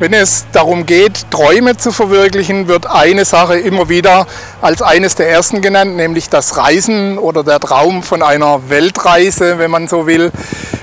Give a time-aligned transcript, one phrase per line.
[0.00, 4.26] Wenn es darum geht, Träume zu verwirklichen, wird eine Sache immer wieder
[4.60, 9.70] als eines der ersten genannt, nämlich das Reisen oder der Traum von einer Weltreise, wenn
[9.70, 10.32] man so will.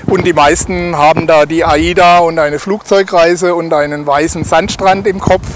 [0.06, 5.20] Und die meisten haben da die AIDA und eine Flugzeugreise und einen weißen Sandstrand im
[5.20, 5.46] Kopf.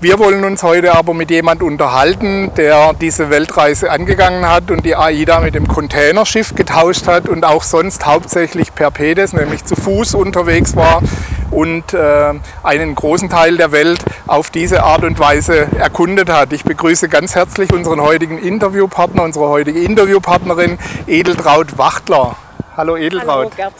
[0.00, 4.94] Wir wollen uns heute aber mit jemand unterhalten, der diese Weltreise angegangen hat und die
[4.94, 10.14] AIDA mit dem Containerschiff getauscht hat und auch sonst hauptsächlich per Pedes, nämlich zu Fuß
[10.14, 11.02] unterwegs war
[11.50, 16.52] und äh, einen großen Teil der Welt auf diese Art und Weise erkundet hat.
[16.52, 22.36] Ich begrüße ganz herzlich unseren heutigen Interviewpartner, unsere heutige Interviewpartnerin Edeltraut Wachtler.
[22.76, 23.46] Hallo Edeltraut.
[23.46, 23.74] Hallo Gerd.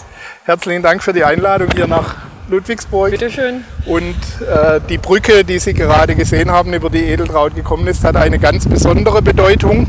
[0.45, 2.17] Herzlichen Dank für die Einladung hier nach
[2.49, 3.11] Ludwigsburg.
[3.11, 3.65] Bitte schön.
[3.87, 8.17] Und äh, die Brücke, die Sie gerade gesehen haben, über die Edeltraut gekommen ist, hat
[8.17, 9.87] eine ganz besondere Bedeutung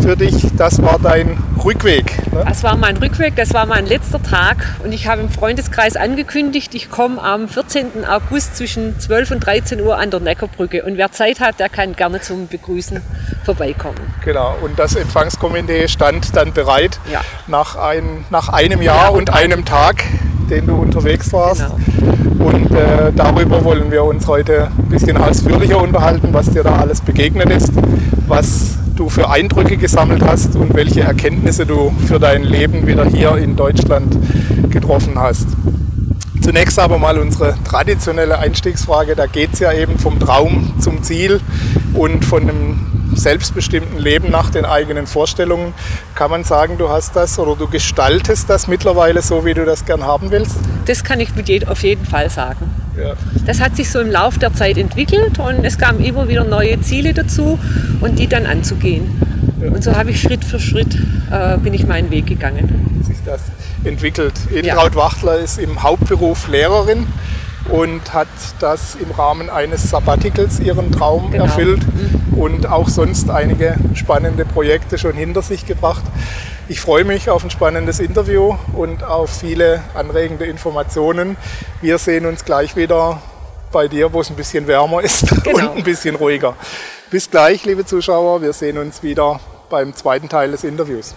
[0.00, 0.46] für dich.
[0.56, 2.32] Das war dein Rückweg.
[2.32, 2.44] Ne?
[2.46, 4.76] Das war mein Rückweg, das war mein letzter Tag.
[4.84, 8.04] Und ich habe im Freundeskreis angekündigt, ich komme am 14.
[8.08, 10.84] August zwischen 12 und 13 Uhr an der Neckarbrücke.
[10.84, 13.00] Und wer Zeit hat, der kann gerne zum Begrüßen
[13.44, 13.98] vorbeikommen.
[14.24, 17.20] Genau, und das Empfangskomitee stand dann bereit ja.
[17.46, 20.04] nach, ein, nach einem Jahr ja, und, und einem Tag
[20.48, 21.60] den du unterwegs warst.
[21.60, 22.48] Genau.
[22.48, 27.00] Und äh, darüber wollen wir uns heute ein bisschen ausführlicher unterhalten, was dir da alles
[27.00, 27.72] begegnet ist,
[28.26, 33.36] was du für Eindrücke gesammelt hast und welche Erkenntnisse du für dein Leben wieder hier
[33.36, 34.18] in Deutschland
[34.70, 35.46] getroffen hast.
[36.48, 39.14] Zunächst aber mal unsere traditionelle Einstiegsfrage.
[39.14, 41.42] Da geht es ja eben vom Traum zum Ziel
[41.92, 45.74] und von einem selbstbestimmten Leben nach den eigenen Vorstellungen.
[46.14, 49.84] Kann man sagen, du hast das oder du gestaltest das mittlerweile so, wie du das
[49.84, 50.56] gern haben willst?
[50.86, 51.28] Das kann ich
[51.68, 52.70] auf jeden Fall sagen.
[52.96, 53.12] Ja.
[53.44, 56.80] Das hat sich so im Laufe der Zeit entwickelt und es kamen immer wieder neue
[56.80, 57.58] Ziele dazu
[58.00, 59.20] und die dann anzugehen.
[59.60, 59.70] Ja.
[59.70, 60.94] Und so habe ich Schritt für Schritt
[61.30, 63.02] äh, bin ich meinen Weg gegangen.
[63.06, 63.42] Sich das
[63.84, 64.34] entwickelt.
[64.50, 65.00] Edeltraut ja.
[65.00, 67.06] Wachtler ist im Hauptberuf Lehrerin
[67.68, 68.28] und hat
[68.60, 71.44] das im Rahmen eines Sabbaticals ihren Traum genau.
[71.44, 72.38] erfüllt mhm.
[72.38, 76.02] und auch sonst einige spannende Projekte schon hinter sich gebracht.
[76.68, 81.36] Ich freue mich auf ein spannendes Interview und auf viele anregende Informationen.
[81.80, 83.20] Wir sehen uns gleich wieder
[83.72, 85.70] bei dir, wo es ein bisschen wärmer ist genau.
[85.70, 86.54] und ein bisschen ruhiger.
[87.10, 88.42] Bis gleich, liebe Zuschauer.
[88.42, 91.14] Wir sehen uns wieder beim zweiten Teil des Interviews.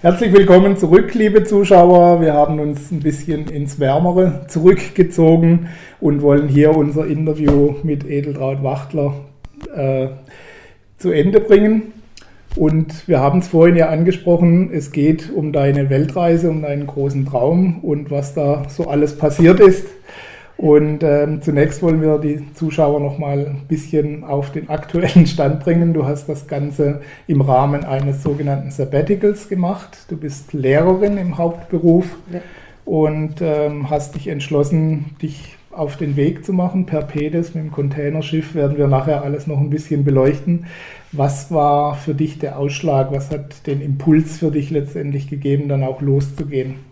[0.00, 2.20] Herzlich willkommen zurück, liebe Zuschauer.
[2.20, 8.62] Wir haben uns ein bisschen ins Wärmere zurückgezogen und wollen hier unser Interview mit Edeltraut
[8.62, 9.14] Wachtler
[9.74, 10.06] äh,
[10.98, 11.94] zu Ende bringen.
[12.54, 17.26] Und wir haben es vorhin ja angesprochen, es geht um deine Weltreise, um deinen großen
[17.26, 19.88] Traum und was da so alles passiert ist.
[20.58, 25.60] Und ähm, zunächst wollen wir die Zuschauer noch mal ein bisschen auf den aktuellen Stand
[25.60, 25.94] bringen.
[25.94, 30.06] Du hast das Ganze im Rahmen eines sogenannten Sabbaticals gemacht.
[30.08, 32.40] Du bist Lehrerin im Hauptberuf ja.
[32.84, 37.70] und ähm, hast dich entschlossen, dich auf den Weg zu machen per Pedes mit dem
[37.70, 38.56] Containerschiff.
[38.56, 40.66] Werden wir nachher alles noch ein bisschen beleuchten.
[41.12, 43.12] Was war für dich der Ausschlag?
[43.12, 46.87] Was hat den Impuls für dich letztendlich gegeben, dann auch loszugehen?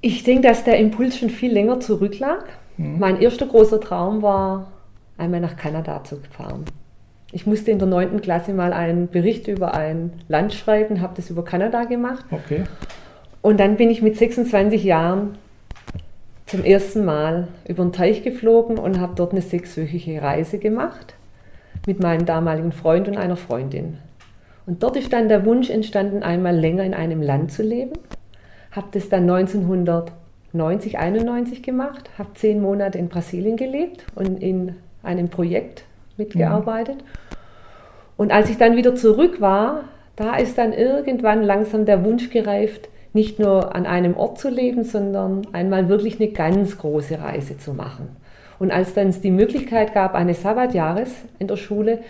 [0.00, 2.44] Ich denke, dass der Impuls schon viel länger zurücklag.
[2.76, 2.98] Mhm.
[2.98, 4.70] Mein erster großer Traum war,
[5.16, 6.64] einmal nach Kanada zu fahren.
[7.32, 8.22] Ich musste in der 9.
[8.22, 12.24] Klasse mal einen Bericht über ein Land schreiben, habe das über Kanada gemacht.
[12.30, 12.64] Okay.
[13.42, 15.36] Und dann bin ich mit 26 Jahren
[16.46, 21.14] zum ersten Mal über den Teich geflogen und habe dort eine sechswöchige Reise gemacht
[21.86, 23.98] mit meinem damaligen Freund und einer Freundin.
[24.64, 27.98] Und dort ist dann der Wunsch entstanden, einmal länger in einem Land zu leben
[28.72, 35.28] habe das dann 1990, 91 gemacht, habe zehn Monate in Brasilien gelebt und in einem
[35.28, 35.84] Projekt
[36.16, 36.96] mitgearbeitet.
[36.96, 37.36] Mhm.
[38.16, 39.84] Und als ich dann wieder zurück war,
[40.16, 44.84] da ist dann irgendwann langsam der Wunsch gereift, nicht nur an einem Ort zu leben,
[44.84, 48.16] sondern einmal wirklich eine ganz große Reise zu machen.
[48.58, 52.00] Und als dann es die Möglichkeit gab, eines Sabbatjahres in der Schule,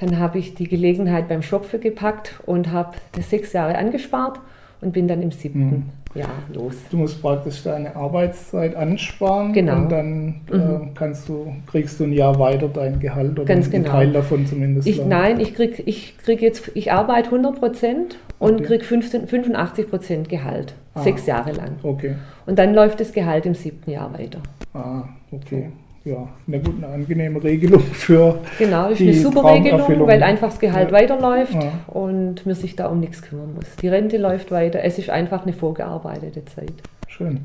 [0.00, 4.40] dann habe ich die Gelegenheit beim Schopfe gepackt und habe sechs Jahre angespart
[4.80, 6.74] und bin dann im siebten Jahr los.
[6.90, 9.76] Du musst praktisch deine Arbeitszeit ansparen genau.
[9.76, 10.52] und dann mhm.
[10.52, 13.96] äh, kannst du, kriegst du ein Jahr weiter dein Gehalt oder Ganz einen genau.
[13.96, 14.86] Teil davon zumindest.
[14.86, 18.64] Ich, nein, ich krieg, ich krieg jetzt, ich arbeite 100 Prozent und okay.
[18.64, 21.02] krieg 15, 85 Prozent Gehalt, ah.
[21.02, 21.76] sechs Jahre lang.
[21.82, 22.14] Okay.
[22.46, 24.40] Und dann läuft das Gehalt im siebten Jahr weiter.
[24.72, 25.70] Ah, okay.
[26.04, 28.38] Ja, eine gute, angenehme Regelung für.
[28.58, 30.96] Genau, ist eine super Regelung, weil einfach das Gehalt ja.
[30.96, 31.72] weiterläuft ja.
[31.86, 33.64] und man sich da um nichts kümmern muss.
[33.80, 36.74] Die Rente läuft weiter, es ist einfach eine vorgearbeitete Zeit.
[37.08, 37.40] Schön.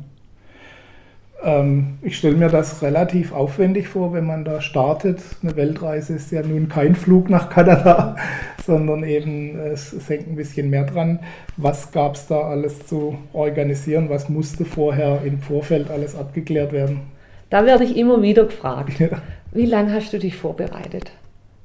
[1.41, 5.21] Ähm, ich stelle mir das relativ aufwendig vor, wenn man da startet.
[5.41, 8.17] Eine Weltreise ist ja nun kein Flug nach Kanada,
[8.65, 11.19] sondern eben es, es hängt ein bisschen mehr dran.
[11.55, 14.09] Was gab es da alles zu organisieren?
[14.09, 17.18] Was musste vorher im Vorfeld alles abgeklärt werden?
[17.49, 19.09] Da werde ich immer wieder gefragt, ja.
[19.51, 21.11] wie lange hast du dich vorbereitet?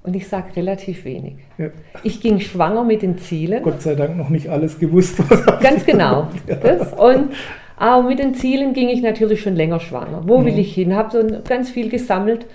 [0.03, 1.37] Und ich sage relativ wenig.
[1.57, 1.69] Ja.
[2.03, 3.63] Ich ging schwanger mit den Zielen.
[3.63, 5.17] Gott sei Dank noch nicht alles gewusst.
[5.63, 6.29] Ganz genau.
[6.47, 6.57] Ja.
[6.57, 6.93] Das.
[6.93, 7.33] Und
[7.77, 10.23] aber mit den Zielen ging ich natürlich schon länger schwanger.
[10.27, 10.47] Wo mhm.
[10.47, 10.95] will ich hin?
[10.95, 12.47] Habe so ganz viel gesammelt.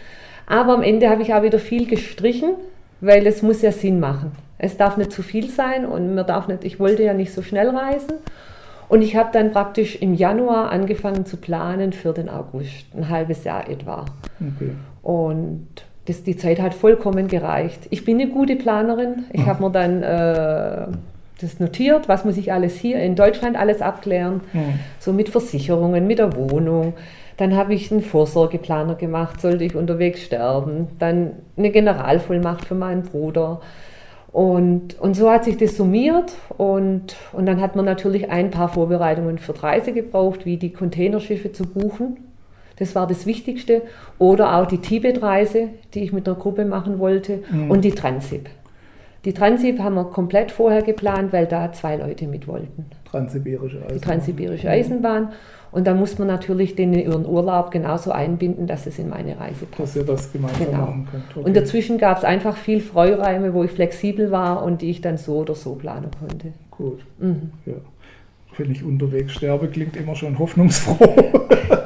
[0.45, 2.51] Aber am Ende habe ich auch wieder viel gestrichen,
[3.01, 4.31] weil es muss ja Sinn machen.
[4.57, 7.41] Es darf nicht zu viel sein und man darf nicht, ich wollte ja nicht so
[7.41, 8.13] schnell reisen.
[8.89, 13.43] Und ich habe dann praktisch im Januar angefangen zu planen für den August, ein halbes
[13.43, 14.05] Jahr etwa.
[14.41, 14.71] Okay.
[15.03, 15.67] Und
[16.05, 17.87] das, die Zeit hat vollkommen gereicht.
[17.91, 19.25] Ich bin eine gute Planerin.
[19.31, 20.87] Ich habe mir dann äh,
[21.39, 24.79] das notiert, was muss ich alles hier in Deutschland alles abklären, mhm.
[24.99, 26.93] so mit Versicherungen, mit der Wohnung.
[27.37, 30.87] Dann habe ich einen Vorsorgeplaner gemacht, sollte ich unterwegs sterben.
[30.99, 33.61] Dann eine Generalvollmacht für meinen Bruder.
[34.31, 38.69] Und, und so hat sich das summiert und, und dann hat man natürlich ein paar
[38.69, 42.17] Vorbereitungen für die Reise gebraucht, wie die Containerschiffe zu buchen.
[42.77, 43.81] Das war das Wichtigste.
[44.19, 47.71] Oder auch die Tibet-Reise, die ich mit einer Gruppe machen wollte, mhm.
[47.71, 48.49] und die Transip.
[49.25, 52.85] Die Transip haben wir komplett vorher geplant, weil da zwei Leute mit wollten.
[53.11, 53.95] Transsibirische Eisenbahn.
[53.95, 55.29] Die Transsibirische Eisenbahn.
[55.71, 59.65] Und da muss man natürlich den ihren Urlaub genauso einbinden, dass es in meine Reise
[59.65, 59.79] passt.
[59.79, 60.77] Dass ihr das gemeinsam genau.
[60.77, 61.23] machen könnt.
[61.35, 61.45] Okay.
[61.45, 65.17] Und dazwischen gab es einfach viel Freiräume, wo ich flexibel war und die ich dann
[65.17, 66.53] so oder so planen konnte.
[66.71, 67.01] Gut.
[67.19, 67.51] Mhm.
[67.65, 67.73] Ja.
[68.57, 70.97] Wenn ich unterwegs sterbe, klingt immer schon hoffnungsfroh.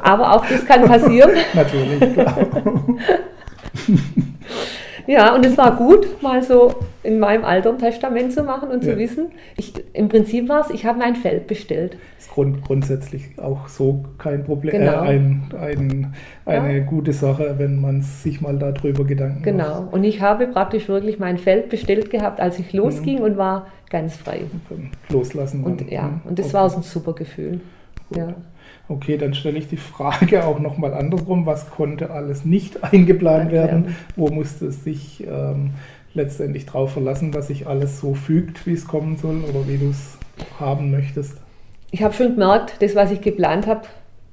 [0.01, 1.31] Aber auch das kann passieren.
[1.53, 2.37] Natürlich, klar.
[5.07, 6.73] Ja, und es war gut, mal so
[7.03, 8.93] in meinem Alter ein Testament zu machen und ja.
[8.93, 11.97] zu wissen, ich, im Prinzip war es, ich habe mein Feld bestellt.
[12.15, 15.03] Das ist grund, grundsätzlich auch so kein Problem, äh, genau.
[15.03, 16.13] äh, ein, ein,
[16.45, 16.83] eine ja.
[16.83, 19.63] gute Sache, wenn man sich mal darüber Gedanken genau.
[19.63, 19.77] macht.
[19.79, 23.25] Genau, und ich habe praktisch wirklich mein Feld bestellt gehabt, als ich losging mhm.
[23.25, 24.41] und war ganz frei.
[25.09, 25.63] Loslassen.
[25.63, 26.21] Und, ja, mhm.
[26.25, 26.55] und das okay.
[26.55, 27.59] war so ein super Gefühl.
[28.15, 28.33] Ja.
[28.89, 31.45] Okay, dann stelle ich die Frage auch nochmal andersrum.
[31.45, 33.95] Was konnte alles nicht eingeplant werden?
[34.15, 35.71] Wo musste es sich ähm,
[36.13, 39.89] letztendlich darauf verlassen, dass sich alles so fügt, wie es kommen soll oder wie du
[39.89, 40.17] es
[40.59, 41.37] haben möchtest?
[41.91, 43.83] Ich habe schon gemerkt, das, was ich geplant habe,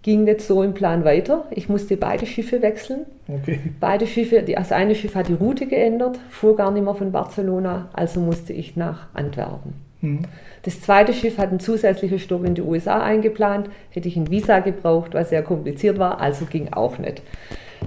[0.02, 1.44] ging nicht so im Plan weiter.
[1.50, 3.06] Ich musste beide Schiffe wechseln.
[3.28, 3.60] Okay.
[3.78, 7.90] Beide Schiffe, das eine Schiff hat die Route geändert, fuhr gar nicht mehr von Barcelona,
[7.92, 9.74] also musste ich nach Antwerpen.
[10.02, 10.20] Mhm.
[10.62, 14.60] Das zweite Schiff hat einen zusätzlichen Stopp in die USA eingeplant, hätte ich ein Visa
[14.60, 17.22] gebraucht, was sehr kompliziert war, also ging auch nicht.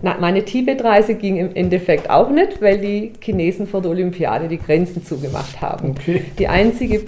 [0.02, 4.58] Na, meine Tibet-Reise ging im Endeffekt auch nicht, weil die Chinesen vor der Olympiade die
[4.58, 5.92] Grenzen zugemacht haben.
[5.92, 6.26] Okay.
[6.40, 7.04] Die einzige,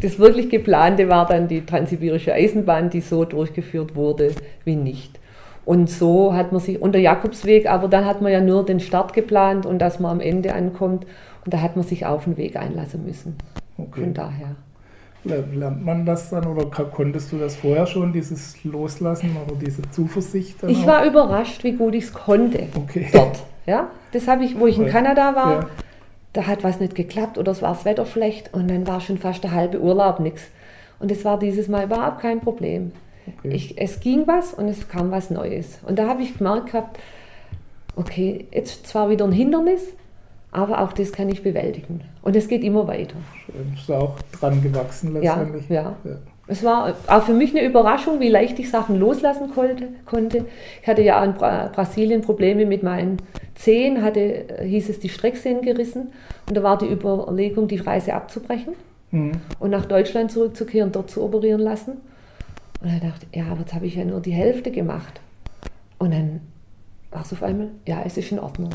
[0.00, 4.34] das wirklich geplante war dann die transsibirische Eisenbahn, die so durchgeführt wurde
[4.64, 5.20] wie nicht.
[5.66, 8.80] Und so hat man sich, und der Jakobsweg, aber dann hat man ja nur den
[8.80, 11.06] Start geplant und dass man am Ende ankommt.
[11.44, 13.36] Und da hat man sich auf den Weg einlassen müssen.
[13.88, 14.00] Okay.
[14.00, 14.56] Von daher.
[15.22, 20.62] Lernt man das dann oder konntest du das vorher schon, dieses Loslassen oder diese Zuversicht?
[20.66, 20.86] ich auch?
[20.86, 23.08] war überrascht, wie gut ich es konnte okay.
[23.12, 23.42] dort.
[23.66, 23.90] Ja?
[24.12, 25.66] Das habe ich, wo ich in Kanada war, ja.
[26.32, 29.18] da hat was nicht geklappt oder es war das Wetter schlecht und dann war schon
[29.18, 30.42] fast der halbe Urlaub nichts.
[30.98, 32.92] Und es war dieses Mal überhaupt kein Problem.
[33.26, 33.54] Okay.
[33.54, 35.80] Ich, es ging was und es kam was Neues.
[35.86, 36.98] Und da habe ich gemerkt gehabt,
[37.96, 39.82] okay, jetzt zwar wieder ein Hindernis,
[40.52, 42.02] aber auch das kann ich bewältigen.
[42.22, 43.16] Und es geht immer weiter.
[43.46, 43.74] Schön.
[43.74, 45.68] Ist auch dran gewachsen letztendlich.
[45.68, 46.10] Ja, ja.
[46.10, 46.16] ja.
[46.50, 50.44] Es war auch für mich eine Überraschung, wie leicht ich Sachen loslassen konnte.
[50.82, 53.18] Ich hatte ja in Brasilien Probleme mit meinen
[53.54, 56.08] Zehen, hatte, hieß es, die Strecksehnen gerissen.
[56.48, 58.72] Und da war die Überlegung, die Reise abzubrechen
[59.12, 59.32] mhm.
[59.60, 61.98] und nach Deutschland zurückzukehren, dort zu operieren lassen.
[62.82, 65.20] Und dann dachte ich, ja, aber jetzt habe ich ja nur die Hälfte gemacht.
[65.98, 66.40] Und dann
[67.12, 68.70] war es auf einmal, ja, es ist in Ordnung.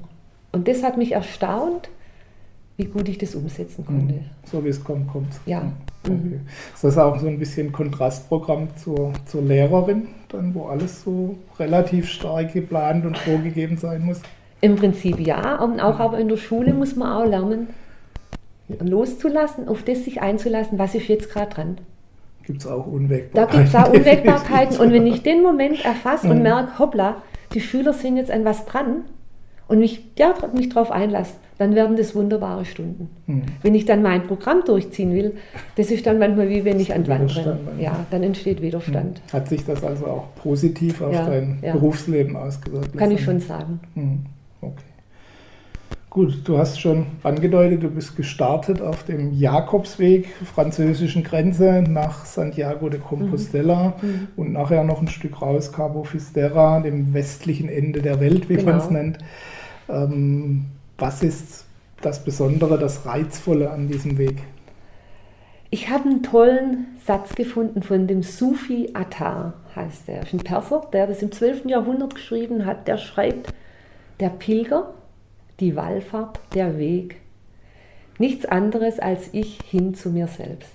[0.56, 1.90] Und das hat mich erstaunt,
[2.78, 3.86] wie gut ich das umsetzen mhm.
[3.86, 4.14] konnte.
[4.46, 5.60] So wie es kommt, kommt Ja.
[5.60, 5.74] Mhm.
[6.06, 6.14] Okay.
[6.14, 6.42] Mhm.
[6.74, 12.08] Ist das auch so ein bisschen Kontrastprogramm zur, zur Lehrerin, dann, wo alles so relativ
[12.08, 14.22] stark geplant und vorgegeben sein muss?
[14.62, 17.68] Im Prinzip ja, und auch aber in der Schule muss man auch lernen,
[18.70, 21.78] loszulassen, auf das sich einzulassen, was ist jetzt gerade dran.
[22.46, 23.34] Gibt es auch Unwägbarkeiten?
[23.34, 24.78] Da gibt es auch Unwägbarkeiten.
[24.78, 27.18] und wenn ich den Moment erfasse und merke, hoppla,
[27.54, 29.04] die Schüler sind jetzt an was dran,
[29.68, 33.10] und mich, ja, mich darauf einlasse, dann werden das wunderbare Stunden.
[33.28, 33.44] Mhm.
[33.62, 35.36] Wenn ich dann mein Programm durchziehen will,
[35.76, 37.58] das ist dann manchmal wie wenn ich an die Wand renne.
[37.80, 39.22] Ja, dann entsteht Widerstand.
[39.26, 39.34] Mhm.
[39.34, 41.72] Hat sich das also auch positiv auf ja, dein ja.
[41.72, 42.98] Berufsleben ausgewirkt?
[42.98, 43.80] Kann ich schon sagen.
[43.96, 44.26] Mhm.
[46.16, 52.88] Gut, du hast schon angedeutet, du bist gestartet auf dem Jakobsweg, französischen Grenze, nach Santiago
[52.88, 54.08] de Compostela mhm.
[54.08, 54.28] mhm.
[54.38, 58.72] und nachher noch ein Stück raus, Cabo Fisterra, dem westlichen Ende der Welt, wie genau.
[58.72, 59.18] man es nennt.
[59.90, 60.68] Ähm,
[60.98, 61.66] was ist
[62.00, 64.42] das Besondere, das Reizvolle an diesem Weg?
[65.70, 70.22] Ich habe einen tollen Satz gefunden von dem Sufi Attar, heißt er.
[70.32, 71.66] ein Perser, der das im 12.
[71.66, 72.88] Jahrhundert geschrieben hat.
[72.88, 73.54] Der schreibt,
[74.22, 74.94] der Pilger,
[75.60, 77.18] die Wallfahrt, der Weg.
[78.18, 80.74] Nichts anderes als ich hin zu mir selbst.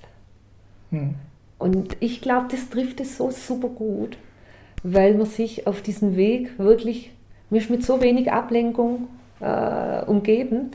[0.91, 1.15] Hm.
[1.59, 4.17] Und ich glaube, das trifft es so super gut,
[4.83, 7.13] weil man sich auf diesem Weg wirklich,
[7.51, 9.09] mir mit so wenig Ablenkung
[9.41, 10.71] äh, umgeben,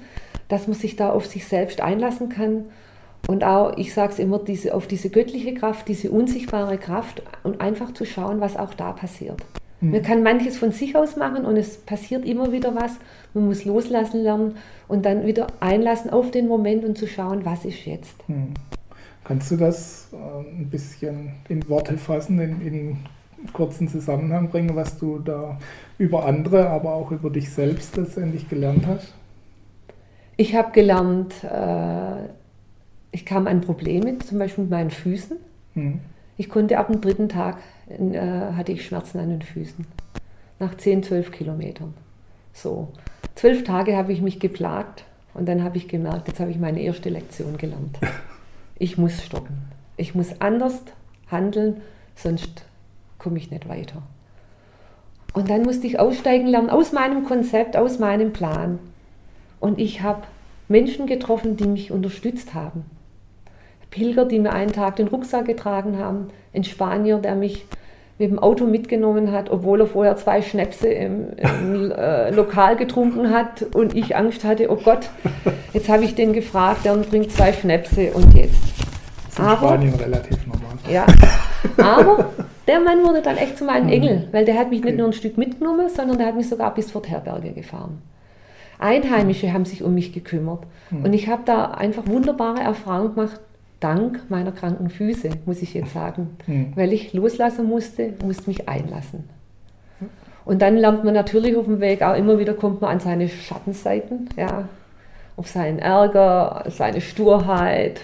[0.47, 2.65] dass man sich da auf sich selbst einlassen kann
[3.27, 7.61] und auch, ich sage es immer, diese, auf diese göttliche Kraft, diese unsichtbare Kraft und
[7.61, 9.41] einfach zu schauen, was auch da passiert.
[9.81, 9.91] Mhm.
[9.91, 12.97] Man kann manches von sich aus machen und es passiert immer wieder was.
[13.33, 17.65] Man muss loslassen lernen und dann wieder einlassen auf den Moment und zu schauen, was
[17.65, 18.27] ist jetzt.
[18.29, 18.53] Mhm.
[19.23, 22.97] Kannst du das äh, ein bisschen in Worte fassen, in, in
[23.53, 25.57] kurzen Zusammenhang bringen, was du da
[25.97, 29.13] über andere, aber auch über dich selbst letztendlich gelernt hast?
[30.37, 32.27] Ich habe gelernt, äh,
[33.11, 35.37] ich kam an Probleme, zum Beispiel mit meinen Füßen.
[35.73, 35.99] Hm.
[36.37, 38.19] Ich konnte ab dem dritten Tag, äh,
[38.55, 39.85] hatte ich Schmerzen an den Füßen.
[40.59, 41.93] Nach 10, 12 Kilometern.
[42.53, 42.89] So.
[43.35, 46.81] Zwölf Tage habe ich mich geplagt und dann habe ich gemerkt, jetzt habe ich meine
[46.81, 47.99] erste Lektion gelernt.
[48.77, 49.57] Ich muss stoppen.
[49.97, 50.81] Ich muss anders
[51.31, 51.81] handeln,
[52.15, 52.65] sonst
[53.17, 54.01] komme ich nicht weiter.
[55.33, 58.79] Und dann musste ich aussteigen lernen aus meinem Konzept, aus meinem Plan.
[59.59, 60.23] Und ich habe
[60.67, 62.85] Menschen getroffen, die mich unterstützt haben.
[63.95, 66.27] Pilger, die mir einen Tag den Rucksack getragen haben.
[66.53, 67.65] Ein Spanier, der mich
[68.17, 73.31] mit dem Auto mitgenommen hat, obwohl er vorher zwei Schnäpse im, im äh, Lokal getrunken
[73.31, 75.09] hat und ich Angst hatte, oh Gott,
[75.73, 78.61] jetzt habe ich den gefragt, der trinkt zwei Schnäpse und jetzt.
[78.63, 80.77] Das ist in aber, Spanien relativ normal.
[80.89, 81.05] Ja,
[81.77, 82.29] aber
[82.67, 85.13] der Mann wurde dann echt zu meinem Engel, weil der hat mich nicht nur ein
[85.13, 88.01] Stück mitgenommen, sondern der hat mich sogar bis vor die Herberge gefahren.
[88.77, 90.63] Einheimische haben sich um mich gekümmert.
[90.91, 93.39] Und ich habe da einfach wunderbare Erfahrungen gemacht,
[93.79, 96.37] dank meiner kranken Füße, muss ich jetzt sagen.
[96.75, 99.25] Weil ich loslassen musste, musste mich einlassen.
[100.45, 103.27] Und dann lernt man natürlich auf dem Weg auch immer wieder, kommt man an seine
[103.27, 104.69] Schattenseiten, ja,
[105.37, 108.01] auf seinen Ärger, seine Sturheit,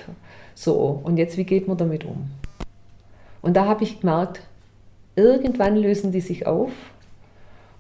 [0.56, 1.02] so.
[1.04, 2.32] Und jetzt, wie geht man damit um?
[3.42, 4.42] Und da habe ich gemerkt,
[5.16, 6.72] irgendwann lösen die sich auf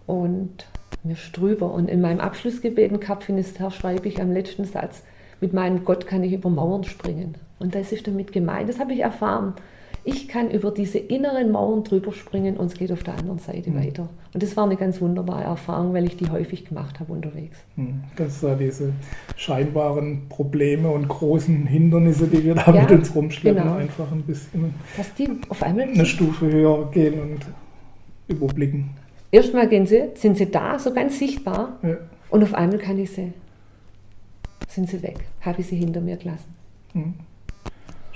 [0.07, 0.65] und
[1.03, 1.71] mir strüber.
[1.73, 5.03] Und in meinem Abschlussgebet in Kap Finisterre schreibe ich am letzten Satz,
[5.39, 7.35] mit meinem Gott kann ich über Mauern springen.
[7.61, 9.53] Und das ist damit gemeint, das habe ich erfahren.
[10.03, 13.69] Ich kann über diese inneren Mauern drüber springen und es geht auf der anderen Seite
[13.69, 13.85] mhm.
[13.85, 14.09] weiter.
[14.33, 17.57] Und das war eine ganz wunderbare Erfahrung, weil ich die häufig gemacht habe unterwegs.
[17.75, 18.03] Mhm.
[18.15, 18.93] Das war diese
[19.35, 23.75] scheinbaren Probleme und großen Hindernisse, die wir da ja, mit uns rumschleppen, genau.
[23.75, 27.45] einfach ein bisschen Dass die auf einmal eine Stufe höher gehen und
[28.27, 28.89] überblicken.
[29.31, 31.97] Erstmal gehen sie, sind sie da, so ganz sichtbar, ja.
[32.31, 33.33] und auf einmal kann ich sie,
[34.67, 36.53] sind sie weg, habe ich sie hinter mir gelassen.
[36.93, 37.13] Mhm.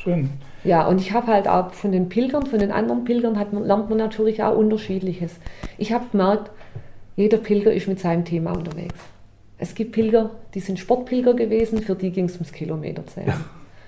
[0.05, 0.29] Schön.
[0.63, 3.65] Ja, und ich habe halt auch von den Pilgern, von den anderen Pilgern hat man,
[3.65, 5.35] lernt man natürlich auch unterschiedliches.
[5.77, 6.51] Ich habe gemerkt,
[7.15, 8.95] jeder Pilger ist mit seinem Thema unterwegs.
[9.57, 13.33] Es gibt Pilger, die sind Sportpilger gewesen, für die ging es ums Kilometerzählen.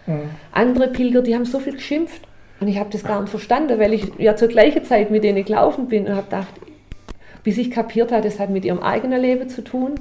[0.07, 0.13] Ja.
[0.13, 0.19] Ja.
[0.51, 2.21] Andere Pilger, die haben so viel geschimpft
[2.59, 5.43] und ich habe das gar nicht verstanden, weil ich ja zur gleichen Zeit mit denen
[5.45, 6.53] gelaufen bin und habe gedacht,
[7.43, 9.95] bis ich kapiert habe, das hat mit ihrem eigenen Leben zu tun.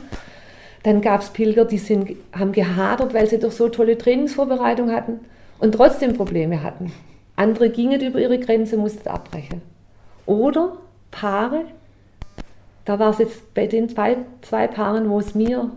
[0.83, 5.21] Dann gab es Pilger, die sind, haben gehadert, weil sie doch so tolle Trainingsvorbereitung hatten
[5.59, 6.93] und trotzdem Probleme hatten.
[7.37, 9.61] Andere gingen über ihre Grenze, mussten abbrechen.
[10.25, 10.77] Oder
[11.11, 11.67] Paare,
[12.85, 15.71] da war es jetzt bei den zwei, zwei Paaren, wo es mir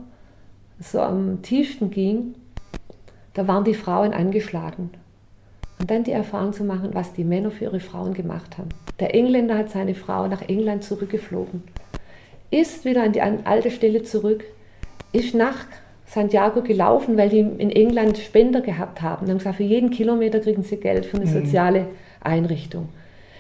[0.80, 2.36] so am tiefsten ging,
[3.34, 4.92] da waren die Frauen angeschlagen.
[5.80, 8.70] Und dann die Erfahrung zu machen, was die Männer für ihre Frauen gemacht haben.
[9.00, 11.64] Der Engländer hat seine Frau nach England zurückgeflogen,
[12.52, 14.44] ist wieder an die alte Stelle zurück,
[15.14, 15.66] ist nach
[16.10, 19.26] Santiago gelaufen, weil die in England Spender gehabt haben.
[19.26, 21.46] Und haben gesagt, für jeden Kilometer kriegen sie Geld für eine mhm.
[21.46, 21.86] soziale
[22.22, 22.90] Einrichtung.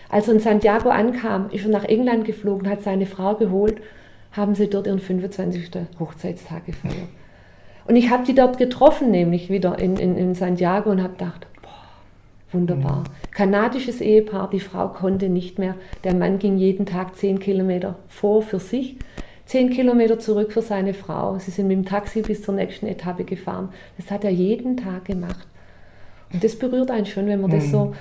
[0.08, 3.82] Als er in Santiago ankam, ist er nach England geflogen, hat seine Frau geholt,
[4.34, 5.72] haben sie dort ihren 25.
[6.00, 7.10] Hochzeitstag gefeiert.
[7.88, 11.48] Und ich habe die dort getroffen, nämlich wieder in, in, in Santiago und habe gedacht,
[11.64, 11.72] boah,
[12.52, 13.00] wunderbar.
[13.00, 13.32] Mhm.
[13.32, 15.74] Kanadisches Ehepaar, die Frau konnte nicht mehr.
[16.04, 18.98] Der Mann ging jeden Tag zehn Kilometer vor für sich
[19.50, 21.40] zehn Kilometer zurück für seine Frau.
[21.40, 23.70] Sie sind mit dem Taxi bis zur nächsten Etappe gefahren.
[23.98, 25.48] Das hat er jeden Tag gemacht.
[26.32, 27.56] Und das berührt einen schon, wenn man mhm.
[27.56, 27.96] das so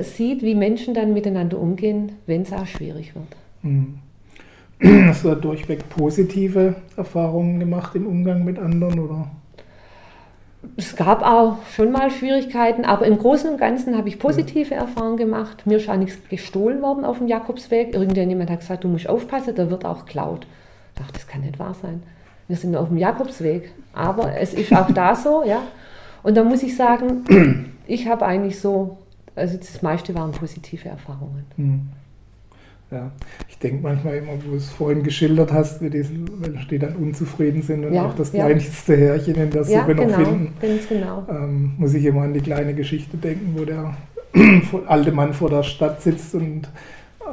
[0.00, 3.28] sieht, wie Menschen dann miteinander umgehen, wenn es auch schwierig wird.
[3.62, 4.00] Mhm.
[5.06, 8.98] Hast du da durchweg positive Erfahrungen gemacht im Umgang mit anderen?
[8.98, 9.30] Oder?
[10.76, 14.80] Es gab auch schon mal Schwierigkeiten, aber im Großen und Ganzen habe ich positive ja.
[14.80, 15.64] Erfahrungen gemacht.
[15.64, 17.94] Mir ist auch nichts gestohlen worden auf dem Jakobsweg.
[17.94, 20.44] Irgendjemand hat gesagt, du musst aufpassen, da wird auch klaut.
[20.94, 22.02] Ich dachte, das kann nicht wahr sein.
[22.48, 23.72] Wir sind auf dem Jakobsweg.
[23.92, 25.62] Aber es ist auch da so, ja.
[26.22, 28.98] Und da muss ich sagen, ich habe eigentlich so,
[29.34, 31.44] also das meiste waren positive Erfahrungen.
[31.56, 31.80] Mhm.
[32.90, 33.10] Ja,
[33.48, 36.04] ich denke manchmal immer, wo du es vorhin geschildert hast, wie die,
[36.70, 38.44] die dann unzufrieden sind und ja, auch das ja.
[38.44, 40.54] kleinste Härchen in der Suppe ja, genau, noch finden.
[40.60, 41.26] Ganz genau.
[41.30, 43.96] Ähm, muss ich immer an die kleine Geschichte denken, wo der
[44.86, 46.68] alte Mann vor der Stadt sitzt und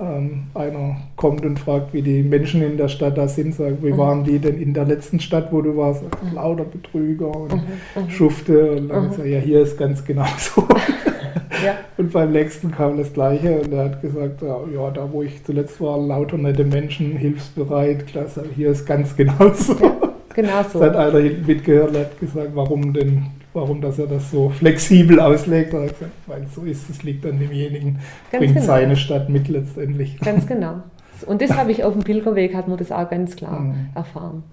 [0.02, 3.56] ähm, einer kommt und fragt, wie die Menschen in der Stadt da sind.
[3.56, 3.98] Sagt, wie mhm.
[3.98, 6.04] waren die denn in der letzten Stadt, wo du warst?
[6.04, 6.36] Mhm.
[6.36, 8.04] Lauter Betrüger und mhm.
[8.04, 8.10] mhm.
[8.10, 8.72] Schufte.
[8.72, 9.10] Und dann mhm.
[9.10, 10.68] sagt er, ja, hier ist ganz genau so.
[11.64, 11.78] Ja.
[11.98, 15.82] Und beim nächsten kam das Gleiche und er hat gesagt, ja, da wo ich zuletzt
[15.82, 19.74] war, lauter nette Menschen, hilfsbereit, klasse, hier ist ganz genauso.
[19.74, 20.80] Ja, genau so.
[20.80, 25.20] Das hat einer mitgehört und hat gesagt, warum denn, warum dass er das so flexibel
[25.20, 25.74] auslegt.
[25.74, 28.00] Er hat gesagt, weil so ist es, liegt an demjenigen,
[28.32, 28.66] ganz bringt genau.
[28.66, 30.20] seine Stadt mit letztendlich.
[30.20, 30.84] Ganz genau.
[31.26, 33.90] Und das habe ich auf dem Pilgerweg, hat man das auch ganz klar mhm.
[33.94, 34.44] erfahren.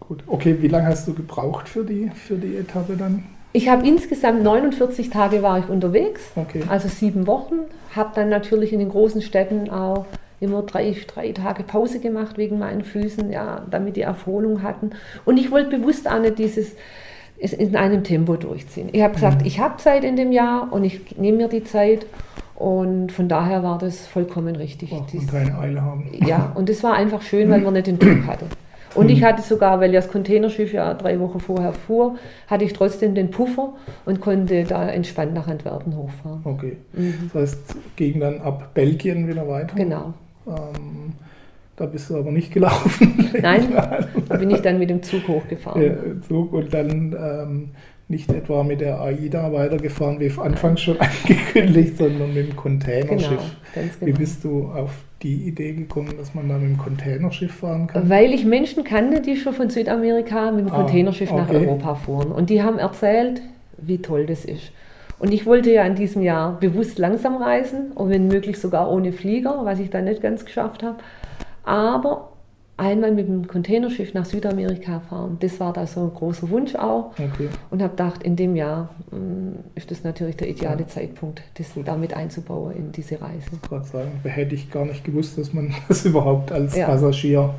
[0.00, 3.24] Gut, okay, wie lange hast du gebraucht für die, für die Etappe dann?
[3.52, 6.62] Ich habe insgesamt 49 Tage war ich unterwegs, okay.
[6.68, 7.56] also sieben Wochen.
[7.96, 10.06] Habe dann natürlich in den großen Städten auch
[10.40, 14.90] immer drei, drei Tage Pause gemacht wegen meinen Füßen, ja, damit die Erholung hatten.
[15.24, 16.76] Und ich wollte bewusst auch nicht dieses
[17.40, 18.88] in einem Tempo durchziehen.
[18.92, 19.46] Ich habe gesagt, mhm.
[19.46, 22.06] ich habe Zeit in dem Jahr und ich nehme mir die Zeit.
[22.54, 24.90] Und von daher war das vollkommen richtig.
[24.92, 26.10] Oh, und keine Eile haben.
[26.26, 28.46] Ja, und es war einfach schön, weil man nicht den Druck hatte.
[28.94, 29.28] Und ich hm.
[29.28, 32.16] hatte sogar, weil das Containerschiff ja drei Wochen vorher fuhr,
[32.48, 33.74] hatte ich trotzdem den Puffer
[34.06, 36.40] und konnte da entspannt nach Antwerpen hochfahren.
[36.42, 36.78] Okay.
[36.94, 37.30] Mhm.
[37.32, 39.76] Das heißt, ging dann ab Belgien wieder weiter?
[39.76, 40.14] Genau.
[40.48, 41.12] Ähm,
[41.78, 43.30] da bist du aber nicht gelaufen.
[43.40, 43.72] Nein,
[44.28, 45.82] da bin ich dann mit dem Zug hochgefahren.
[45.82, 45.92] Ja,
[46.26, 47.68] Zug und dann ähm,
[48.08, 53.38] nicht etwa mit der AIDA weitergefahren, wie anfangs schon angekündigt, sondern mit dem Containerschiff.
[53.74, 54.06] Genau, genau.
[54.06, 54.90] Wie bist du auf
[55.22, 58.08] die Idee gekommen, dass man da mit dem Containerschiff fahren kann?
[58.08, 61.40] Weil ich Menschen kannte, die schon von Südamerika mit dem ah, Containerschiff okay.
[61.40, 62.32] nach Europa fuhren.
[62.32, 63.42] Und die haben erzählt,
[63.76, 64.72] wie toll das ist.
[65.18, 69.12] Und ich wollte ja in diesem Jahr bewusst langsam reisen und wenn möglich sogar ohne
[69.12, 70.98] Flieger, was ich dann nicht ganz geschafft habe.
[71.68, 72.30] Aber
[72.78, 75.36] einmal mit dem Containerschiff nach Südamerika fahren.
[75.40, 77.10] Das war da so ein großer Wunsch auch.
[77.12, 77.50] Okay.
[77.70, 80.86] Und habe gedacht, in dem Jahr mh, mm, ist das natürlich der ideale ja.
[80.86, 83.50] Zeitpunkt, das damit einzubauen in diese Reise.
[83.52, 86.86] Ich gerade sagen, hätte ich gar nicht gewusst, dass man das überhaupt als ja.
[86.86, 87.52] Passagier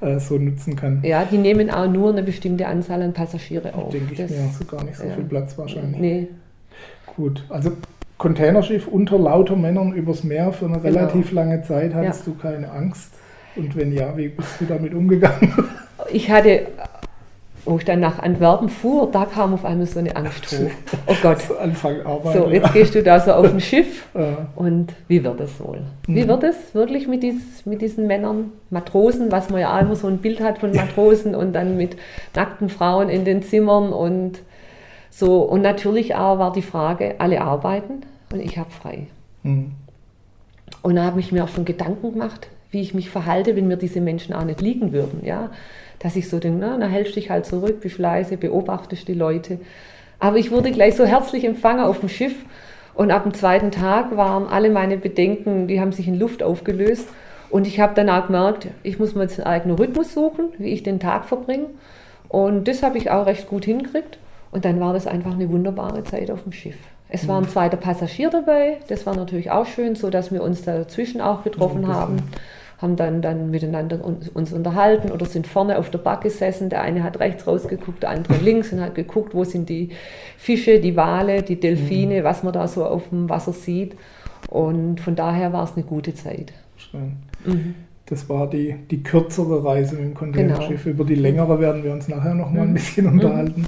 [0.00, 1.00] äh, so nutzen kann.
[1.04, 3.92] Ja, die nehmen auch nur eine bestimmte Anzahl an Passagiere auf.
[3.92, 5.14] Denke ich das, mir, so gar nicht so ja.
[5.14, 6.00] viel Platz wahrscheinlich.
[6.00, 6.28] Nee.
[7.14, 7.70] Gut, also
[8.18, 10.98] Containerschiff unter lauter Männern übers Meer für eine genau.
[10.98, 13.12] relativ lange Zeit, hattest du keine Angst?
[13.56, 15.52] Und wenn ja, wie bist du damit umgegangen?
[16.10, 16.66] Ich hatte,
[17.64, 20.70] wo ich dann nach Antwerpen fuhr, da kam auf einmal so eine Angst hoch.
[21.06, 21.38] Oh Gott.
[21.60, 22.34] Anfang Arbeit.
[22.34, 24.08] So, jetzt gehst du da so auf ein Schiff
[24.56, 25.82] und wie wird es wohl?
[26.08, 26.28] Wie mhm.
[26.28, 30.18] wird es wirklich mit, dies, mit diesen Männern, Matrosen, was man ja immer so ein
[30.18, 31.96] Bild hat von Matrosen und dann mit
[32.34, 34.40] nackten Frauen in den Zimmern und
[35.10, 35.42] so.
[35.42, 39.06] Und natürlich auch war die Frage, alle arbeiten und ich habe frei.
[39.44, 39.70] Mhm.
[40.82, 43.76] Und da habe ich mir auch schon Gedanken gemacht, wie ich mich verhalte, wenn mir
[43.76, 45.20] diese Menschen auch nicht liegen würden.
[45.24, 45.50] Ja?
[46.00, 49.60] Dass ich so denke, na, na hältst dich halt zurück, bist leise, beobachtest die Leute.
[50.18, 52.34] Aber ich wurde gleich so herzlich empfangen auf dem Schiff
[52.94, 57.08] und ab dem zweiten Tag waren alle meine Bedenken, die haben sich in Luft aufgelöst.
[57.50, 60.70] Und ich habe dann auch gemerkt, ich muss mir jetzt einen eigenen Rhythmus suchen, wie
[60.70, 61.66] ich den Tag verbringe.
[62.28, 64.18] Und das habe ich auch recht gut hingekriegt.
[64.50, 66.76] Und dann war das einfach eine wunderbare Zeit auf dem Schiff.
[67.10, 70.62] Es war ein zweiter Passagier dabei, das war natürlich auch schön, so dass wir uns
[70.62, 72.22] dazwischen auch getroffen haben
[72.82, 76.68] haben dann, dann miteinander uns, uns, unterhalten oder sind vorne auf der Bank gesessen.
[76.68, 79.90] Der eine hat rechts rausgeguckt, der andere links und hat geguckt, wo sind die
[80.36, 82.24] Fische, die Wale, die Delfine, mhm.
[82.24, 83.96] was man da so auf dem Wasser sieht.
[84.48, 86.52] Und von daher war es eine gute Zeit.
[86.76, 87.12] Schön.
[87.46, 87.74] Mhm.
[88.06, 90.84] Das war die, die kürzere Reise mit dem Containerschiff.
[90.84, 90.94] Genau.
[90.96, 92.74] Über die längere werden wir uns nachher noch mal ein mhm.
[92.74, 93.12] bisschen mhm.
[93.12, 93.66] unterhalten.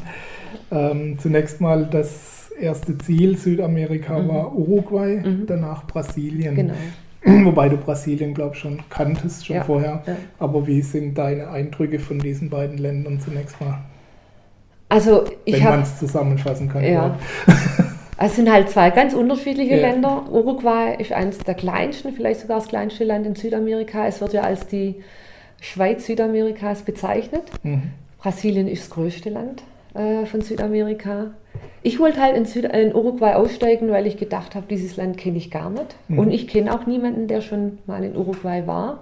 [0.71, 4.29] Ähm, zunächst mal das erste Ziel Südamerika mhm.
[4.29, 5.45] war Uruguay, mhm.
[5.47, 6.55] danach Brasilien.
[6.55, 6.75] Genau.
[7.45, 10.03] Wobei du Brasilien, glaube ich, schon kanntest, schon ja, vorher.
[10.07, 10.17] Ja.
[10.39, 13.79] Aber wie sind deine Eindrücke von diesen beiden Ländern zunächst mal?
[14.91, 16.85] Also ich Wenn man es zusammenfassen kann.
[16.85, 17.19] Ja.
[18.19, 19.89] es sind halt zwei ganz unterschiedliche ja.
[19.89, 20.25] Länder.
[20.31, 24.07] Uruguay ist eines der kleinsten, vielleicht sogar das kleinste Land in Südamerika.
[24.07, 24.97] Es wird ja als die
[25.61, 27.45] Schweiz Südamerikas bezeichnet.
[27.63, 27.91] Mhm.
[28.19, 29.63] Brasilien ist das größte Land
[29.95, 31.31] äh, von Südamerika.
[31.83, 35.39] Ich wollte halt in, Süd in, Uruguay aussteigen, weil ich gedacht habe, dieses Land kenne
[35.39, 35.97] ich gar nicht.
[36.09, 36.19] Mhm.
[36.19, 39.01] Und ich kenne auch niemanden, der schon mal in Uruguay war.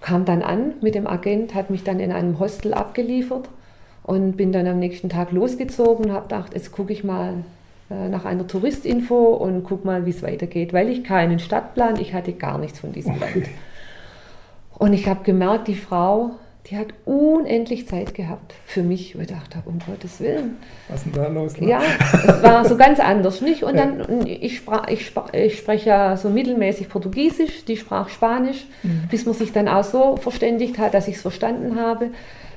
[0.00, 3.48] Kam dann an mit dem Agent, hat mich dann in einem Hostel abgeliefert
[4.04, 7.44] und bin dann am nächsten Tag losgezogen und habe gedacht, jetzt gucke ich mal
[7.90, 12.14] äh, nach einer Touristinfo und guck mal, wie es weitergeht, weil ich keinen Stadtplan, ich
[12.14, 13.48] hatte gar nichts von diesem Land.
[14.78, 16.32] Und ich habe gemerkt, die Frau,
[16.70, 20.58] die hat unendlich Zeit gehabt für mich, wo ich dachte, um Gottes Willen.
[20.88, 21.58] Was ist denn da los?
[21.58, 21.68] Ne?
[21.68, 21.80] Ja,
[22.26, 23.62] es war so ganz anders, nicht?
[23.62, 28.66] Und dann, ich, sprach, ich, sprach, ich spreche ja so mittelmäßig Portugiesisch, die sprach Spanisch,
[28.82, 29.08] mhm.
[29.10, 32.10] bis man sich dann auch so verständigt hat, dass ich es verstanden habe.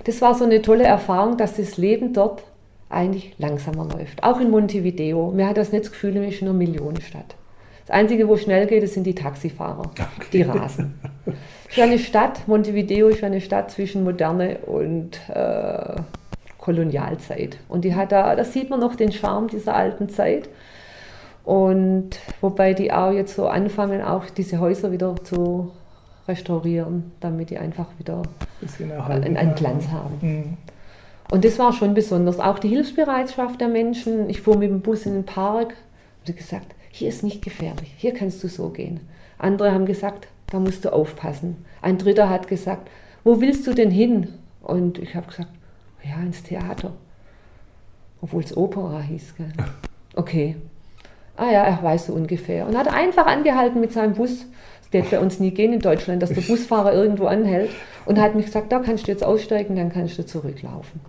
[0.03, 2.43] Das war so eine tolle Erfahrung, dass das Leben dort
[2.89, 4.23] eigentlich langsamer läuft.
[4.23, 5.31] Auch in Montevideo.
[5.31, 7.35] Mir hat das nicht das Gefühl, wir sind eine Millionenstadt.
[7.85, 10.05] Das Einzige, wo schnell geht, das sind die Taxifahrer, okay.
[10.33, 10.99] die rasen.
[11.69, 15.95] Ist eine Stadt, Montevideo ist eine Stadt zwischen Moderne und äh,
[16.57, 17.57] Kolonialzeit.
[17.67, 20.49] Und die hat da, da sieht man noch den Charme dieser alten Zeit.
[21.43, 25.71] Und wobei die auch jetzt so anfangen, auch diese Häuser wieder zu
[26.27, 28.21] restaurieren, damit die einfach wieder
[29.09, 30.17] einen, einen Glanz haben.
[30.21, 30.57] Mhm.
[31.31, 32.39] Und das war schon besonders.
[32.39, 34.29] Auch die Hilfsbereitschaft der Menschen.
[34.29, 35.73] Ich fuhr mit dem Bus in den Park
[36.27, 38.99] und gesagt, hier ist nicht gefährlich, hier kannst du so gehen.
[39.37, 41.65] Andere haben gesagt, da musst du aufpassen.
[41.81, 42.89] Ein dritter hat gesagt,
[43.23, 44.27] wo willst du denn hin?
[44.61, 45.49] Und ich habe gesagt,
[46.03, 46.91] ja, ins Theater.
[48.21, 49.35] Obwohl es Opera hieß.
[49.35, 49.51] Gell?
[50.13, 50.57] Okay.
[51.37, 52.67] Ah ja, er weiß so ungefähr.
[52.67, 54.45] Und hat einfach angehalten mit seinem Bus.
[54.81, 57.71] Das wird bei uns nie gehen in Deutschland, dass der Busfahrer irgendwo anhält.
[58.05, 60.99] Und hat mich gesagt, da kannst du jetzt aussteigen, dann kannst du zurücklaufen.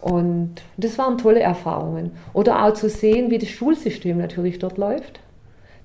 [0.00, 2.12] Und das waren tolle Erfahrungen.
[2.32, 5.20] Oder auch zu sehen, wie das Schulsystem natürlich dort läuft.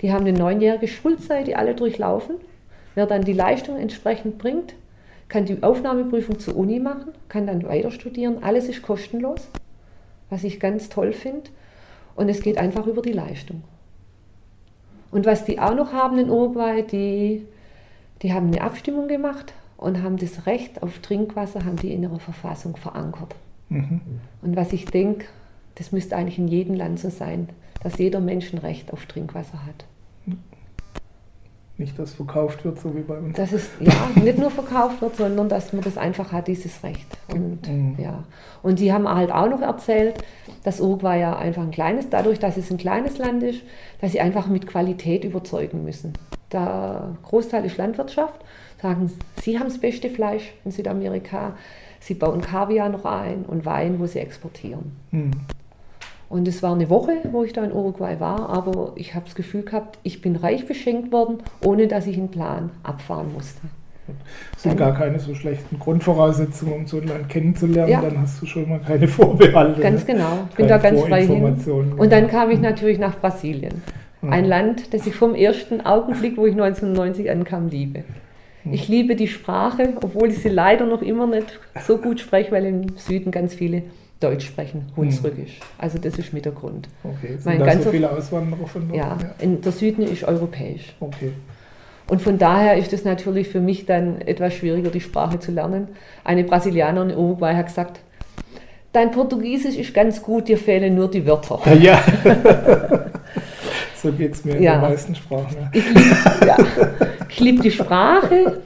[0.02, 2.36] Die haben eine neunjährige Schulzeit, die alle durchlaufen.
[2.96, 4.76] Wer dann die Leistung entsprechend bringt,
[5.30, 8.44] kann die Aufnahmeprüfung zur Uni machen, kann dann weiter studieren.
[8.44, 9.48] Alles ist kostenlos,
[10.30, 11.50] was ich ganz toll finde.
[12.16, 13.64] Und es geht einfach über die Leistung.
[15.10, 17.48] Und was die auch noch haben in Uruguay, die,
[18.22, 22.20] die haben eine Abstimmung gemacht und haben das Recht auf Trinkwasser, haben die in ihrer
[22.20, 23.36] Verfassung verankert.
[23.74, 24.02] Mhm.
[24.42, 25.26] Und was ich denke,
[25.76, 27.50] das müsste eigentlich in jedem Land so sein,
[27.82, 29.86] dass jeder Mensch ein Recht auf Trinkwasser hat.
[31.76, 33.36] Nicht, dass verkauft wird, so wie bei uns.
[33.36, 37.08] Dass es ja nicht nur verkauft wird, sondern dass man das einfach hat, dieses Recht.
[37.28, 37.96] Und, mhm.
[37.98, 38.24] ja.
[38.62, 40.24] und die haben halt auch noch erzählt,
[40.64, 43.64] dass Uruguay ja einfach ein kleines, dadurch, dass es ein kleines Land ist,
[44.02, 46.14] dass sie einfach mit Qualität überzeugen müssen.
[46.52, 48.40] Der Großteil ist Landwirtschaft,
[48.80, 51.58] sagen, sie haben das beste Fleisch in Südamerika,
[52.04, 54.92] Sie bauen Kaviar noch ein und Wein, wo sie exportieren.
[55.12, 55.32] Mhm.
[56.28, 59.36] Und es war eine Woche, wo ich da in Uruguay war, aber ich habe das
[59.36, 63.62] Gefühl gehabt, ich bin reich beschenkt worden, ohne dass ich einen Plan abfahren musste.
[64.58, 67.90] Es sind gar keine so schlechten Grundvoraussetzungen, um so ein Land kennenzulernen.
[67.90, 68.02] Ja.
[68.02, 69.80] Dann hast du schon mal keine Vorbehalte.
[69.80, 70.14] Ganz ne?
[70.14, 70.40] genau.
[70.50, 71.42] Ich bin da ganz frei hin.
[71.96, 73.82] Und dann kam ich natürlich nach Brasilien.
[74.22, 78.04] Ein Land, das ich vom ersten Augenblick, wo ich 1990 ankam, liebe.
[78.72, 82.66] Ich liebe die Sprache, obwohl ich sie leider noch immer nicht so gut spreche, weil
[82.66, 83.84] im Süden ganz viele
[84.20, 85.60] Deutsch sprechen, Hunsrückisch.
[85.78, 86.88] Also das ist mit der Grund.
[87.04, 88.98] Okay, sind mein da so viele Auswanderer von dort?
[88.98, 90.96] Ja, in der Süden ist europäisch.
[91.02, 91.34] Okay.
[92.08, 95.90] Und von daher ist es natürlich für mich dann etwas schwieriger, die Sprache zu lernen.
[96.24, 98.00] Eine Brasilianerin in Uruguay hat gesagt,
[98.94, 101.60] dein Portugiesisch ist ganz gut, dir fehlen nur die Wörter.
[101.76, 102.02] Ja.
[104.04, 104.74] So geht es mir in ja.
[104.74, 105.70] den meisten Sprachen.
[106.46, 106.58] Ja.
[107.30, 108.62] Ich liebe die Sprache,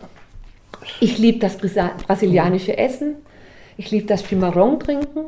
[0.99, 3.15] ich liebe das brasilianische Essen,
[3.77, 5.25] ich liebe das Chimarrón trinken,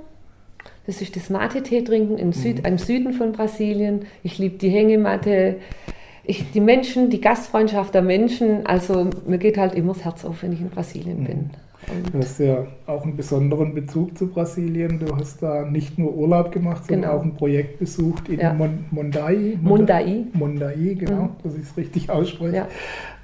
[0.86, 2.66] das ist das Mate-Tee trinken im, Süd, mhm.
[2.66, 4.06] im Süden von Brasilien.
[4.24, 5.58] Ich liebe die Hängematte,
[6.24, 8.66] ich, die Menschen, die Gastfreundschaft der Menschen.
[8.66, 11.26] Also mir geht halt immer das Herz auf, wenn ich in Brasilien mhm.
[11.26, 11.50] bin.
[12.12, 15.00] Du hast ja auch einen besonderen Bezug zu Brasilien.
[15.00, 17.20] Du hast da nicht nur Urlaub gemacht, sondern genau.
[17.20, 18.54] auch ein Projekt besucht in ja.
[18.54, 19.58] Mon Mondai.
[19.62, 20.26] Mondai.
[20.34, 21.30] Mondai, genau, mhm.
[21.44, 22.56] dass ich es richtig ausspreche.
[22.56, 22.68] Ja.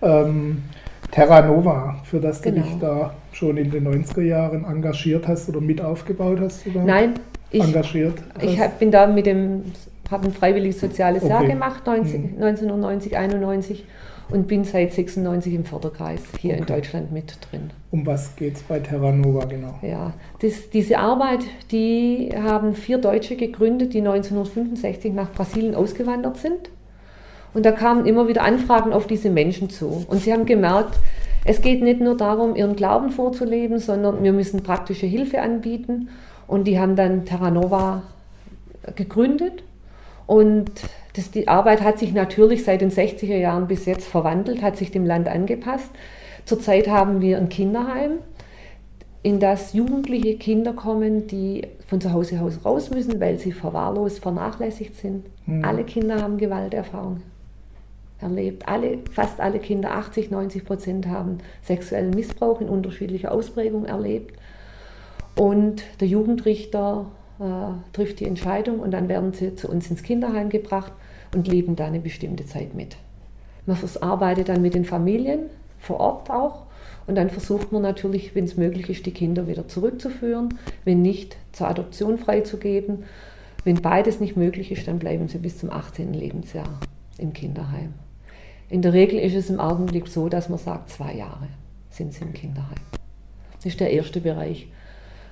[0.01, 0.63] Ähm,
[1.12, 2.63] Terra Nova, für das du genau.
[2.63, 6.63] dich da schon in den 90er Jahren engagiert hast oder mit aufgebaut hast?
[6.63, 6.84] Sogar?
[6.84, 7.13] Nein,
[7.51, 9.63] ich, engagiert ich hab, bin da mit dem,
[10.10, 11.32] habe ein freiwilliges soziales okay.
[11.32, 12.43] Jahr gemacht, 19, mhm.
[12.43, 13.86] 1990, 91
[14.30, 16.60] und bin seit 96 im Förderkreis hier okay.
[16.62, 17.70] in Deutschland mit drin.
[17.92, 19.76] Um was geht es bei Terra Nova genau?
[19.82, 26.70] Ja, das, diese Arbeit, die haben vier Deutsche gegründet, die 1965 nach Brasilien ausgewandert sind.
[27.54, 30.06] Und da kamen immer wieder Anfragen auf diese Menschen zu.
[30.08, 31.00] Und sie haben gemerkt,
[31.46, 36.10] es geht nicht nur darum, ihren Glauben vorzuleben, sondern wir müssen praktische Hilfe anbieten.
[36.48, 38.04] Und die haben dann Terra Nova
[38.96, 39.64] gegründet
[40.28, 40.70] und
[41.15, 44.91] das, die Arbeit hat sich natürlich seit den 60er Jahren bis jetzt verwandelt, hat sich
[44.91, 45.89] dem Land angepasst.
[46.45, 48.19] Zurzeit haben wir ein Kinderheim,
[49.23, 54.19] in das jugendliche Kinder kommen, die von zu Hause aus raus müssen, weil sie verwahrlost,
[54.19, 55.25] vernachlässigt sind.
[55.47, 55.63] Mhm.
[55.65, 57.21] Alle Kinder haben Gewalterfahrung
[58.19, 58.67] erlebt.
[58.67, 64.36] Alle, fast alle Kinder, 80, 90 Prozent, haben sexuellen Missbrauch in unterschiedlicher Ausprägung erlebt.
[65.36, 67.08] Und der Jugendrichter
[67.39, 70.93] äh, trifft die Entscheidung und dann werden sie zu uns ins Kinderheim gebracht
[71.36, 72.95] und leben da eine bestimmte Zeit mit.
[73.65, 76.63] Man arbeitet dann mit den Familien vor Ort auch
[77.08, 81.38] und dann versucht man natürlich, wenn es möglich ist, die Kinder wieder zurückzuführen, wenn nicht,
[81.52, 83.04] zur Adoption freizugeben.
[83.63, 86.13] Wenn beides nicht möglich ist, dann bleiben sie bis zum 18.
[86.13, 86.80] Lebensjahr
[87.17, 87.93] im Kinderheim.
[88.69, 91.48] In der Regel ist es im Augenblick so, dass man sagt, zwei Jahre
[91.89, 92.82] sind sie im Kinderheim.
[93.58, 94.67] Das ist der erste Bereich.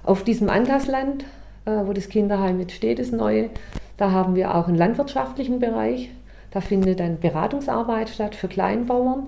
[0.04, 1.26] Auf diesem Anlassland,
[1.66, 3.50] wo das Kinderheim jetzt steht, das neue,
[3.98, 6.10] da haben wir auch einen landwirtschaftlichen Bereich.
[6.52, 9.28] Da findet dann Beratungsarbeit statt für Kleinbauern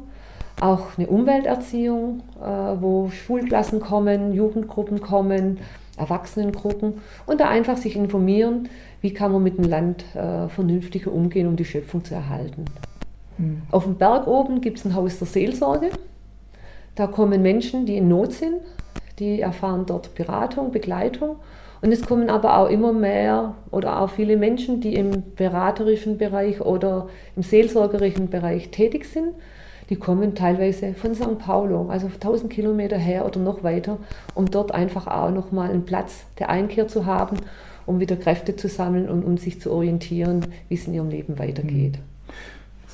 [0.59, 5.59] auch eine Umwelterziehung, äh, wo Schulklassen kommen, Jugendgruppen kommen,
[5.97, 8.69] Erwachsenengruppen und da einfach sich informieren,
[9.01, 12.65] wie kann man mit dem Land äh, vernünftiger umgehen, um die Schöpfung zu erhalten.
[13.37, 13.61] Mhm.
[13.71, 15.89] Auf dem Berg oben gibt es ein Haus der Seelsorge.
[16.95, 18.61] Da kommen Menschen, die in Not sind,
[19.19, 21.37] die erfahren dort Beratung, Begleitung.
[21.85, 26.59] Und es kommen aber auch immer mehr oder auch viele Menschen, die im beraterischen Bereich
[26.59, 29.35] oder im seelsorgerischen Bereich tätig sind
[29.89, 31.37] die kommen teilweise von St.
[31.37, 33.99] Paulo, also 1000 Kilometer her oder noch weiter,
[34.33, 37.37] um dort einfach auch nochmal einen Platz der Einkehr zu haben,
[37.85, 41.37] um wieder Kräfte zu sammeln und um sich zu orientieren, wie es in ihrem Leben
[41.37, 41.99] weitergeht.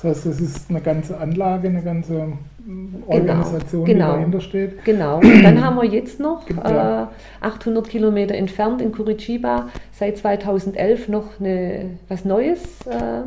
[0.02, 2.32] Das heißt, es ist eine ganze Anlage, eine ganze
[2.66, 4.84] genau, Organisation, genau, die dahinter steht.
[4.84, 5.18] Genau.
[5.18, 7.06] Und dann haben wir jetzt noch äh,
[7.40, 13.22] 800 Kilometer entfernt in Curitiba seit 2011 noch eine, was Neues äh,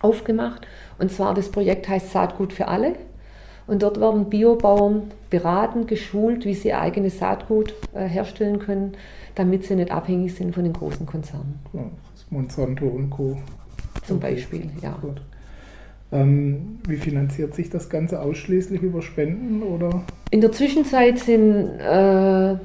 [0.00, 0.66] aufgemacht.
[0.98, 2.94] Und zwar das Projekt heißt Saatgut für alle.
[3.68, 8.96] Und dort werden Biobauern beraten, geschult, wie sie ihr eigenes Saatgut äh, herstellen können,
[9.36, 11.60] damit sie nicht abhängig sind von den großen Konzernen.
[11.72, 11.84] Ja,
[12.30, 13.36] Monsanto und Co.
[14.04, 14.96] Zum Beispiel, ja.
[15.00, 15.20] Gut.
[16.16, 20.02] Ähm, wie finanziert sich das Ganze ausschließlich über Spenden oder?
[20.30, 22.56] In der Zwischenzeit sind äh,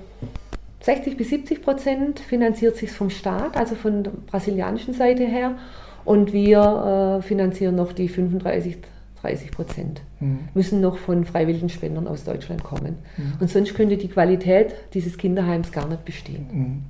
[0.81, 5.57] 60 bis 70 Prozent finanziert sich vom Staat, also von der brasilianischen Seite her.
[6.03, 8.77] Und wir äh, finanzieren noch die 35,
[9.21, 10.01] 30 Prozent.
[10.19, 10.39] Mhm.
[10.55, 12.97] Müssen noch von freiwilligen Spendern aus Deutschland kommen.
[13.17, 13.33] Mhm.
[13.39, 16.47] Und sonst könnte die Qualität dieses Kinderheims gar nicht bestehen.
[16.51, 16.83] Mhm.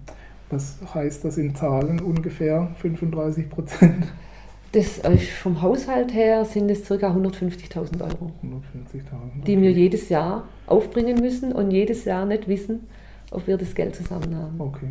[0.49, 4.07] Was heißt das in Zahlen ungefähr 35 Prozent?
[4.73, 6.95] Das äh, vom Haushalt her sind es ca.
[6.95, 9.41] 150.000 Euro, 150 okay.
[9.45, 12.87] die wir jedes Jahr aufbringen müssen und jedes Jahr nicht wissen,
[13.31, 14.61] ob wir das Geld zusammen haben.
[14.61, 14.87] Okay.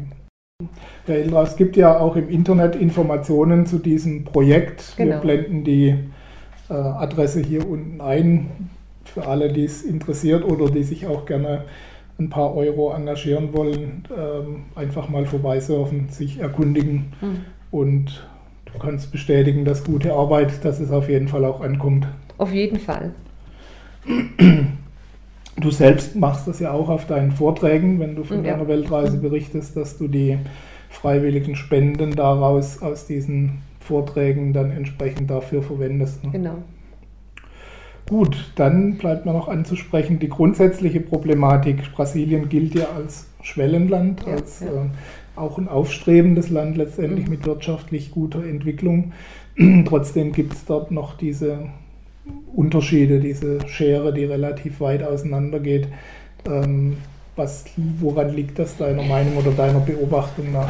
[1.06, 4.94] Herr Ilra, es gibt ja auch im Internet Informationen zu diesem Projekt.
[4.98, 5.12] Genau.
[5.12, 5.96] Wir blenden die
[6.68, 8.70] äh, Adresse hier unten ein
[9.04, 11.64] für alle, die es interessiert oder die sich auch gerne
[12.18, 14.04] ein paar Euro engagieren wollen.
[14.14, 17.44] Ähm, einfach mal vorbeisurfen, sich erkundigen mhm.
[17.70, 18.28] und
[18.72, 22.06] du kannst bestätigen, dass gute Arbeit, dass es auf jeden Fall auch ankommt.
[22.38, 23.12] Auf jeden Fall.
[25.56, 28.52] Du selbst machst das ja auch auf deinen Vorträgen, wenn du von ja.
[28.52, 30.38] deiner Weltreise berichtest, dass du die
[30.88, 36.24] freiwilligen Spenden daraus aus diesen Vorträgen dann entsprechend dafür verwendest.
[36.24, 36.30] Ne?
[36.32, 36.54] Genau.
[38.08, 41.92] Gut, dann bleibt mir noch anzusprechen die grundsätzliche Problematik.
[41.92, 44.66] Brasilien gilt ja als Schwellenland, ja, als ja.
[44.66, 44.86] Äh,
[45.36, 47.30] auch ein aufstrebendes Land letztendlich mhm.
[47.30, 49.12] mit wirtschaftlich guter Entwicklung.
[49.86, 51.66] Trotzdem gibt es dort noch diese
[52.54, 55.88] Unterschiede, diese Schere, die relativ weit auseinander geht.
[56.48, 56.98] Ähm,
[57.36, 60.68] was, woran liegt das deiner Meinung oder deiner Beobachtung nach?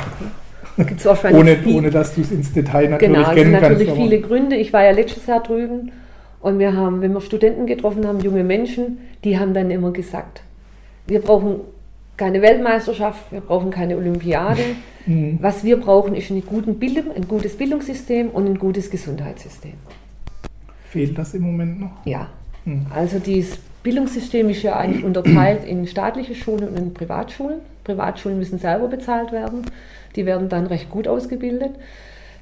[0.76, 3.78] Gibt's wahrscheinlich ohne, viel, ohne dass du es ins Detail natürlich genau, kennen kannst.
[3.80, 4.56] Genau, natürlich viele Gründe.
[4.56, 5.90] Ich war ja letztes Jahr drüben
[6.40, 10.42] und wir haben, wenn wir Studenten getroffen haben, junge Menschen, die haben dann immer gesagt,
[11.06, 11.56] wir brauchen
[12.20, 14.62] keine Weltmeisterschaft, wir brauchen keine Olympiade.
[15.06, 15.38] Mhm.
[15.40, 19.72] Was wir brauchen, ist eine guten Bildung, ein gutes Bildungssystem und ein gutes Gesundheitssystem.
[20.84, 22.04] Fehlt das im Moment noch?
[22.04, 22.28] Ja.
[22.66, 22.86] Mhm.
[22.94, 27.60] Also dieses Bildungssystem ist ja eigentlich unterteilt in staatliche Schulen und in Privatschulen.
[27.84, 29.62] Privatschulen müssen selber bezahlt werden.
[30.14, 31.72] Die werden dann recht gut ausgebildet.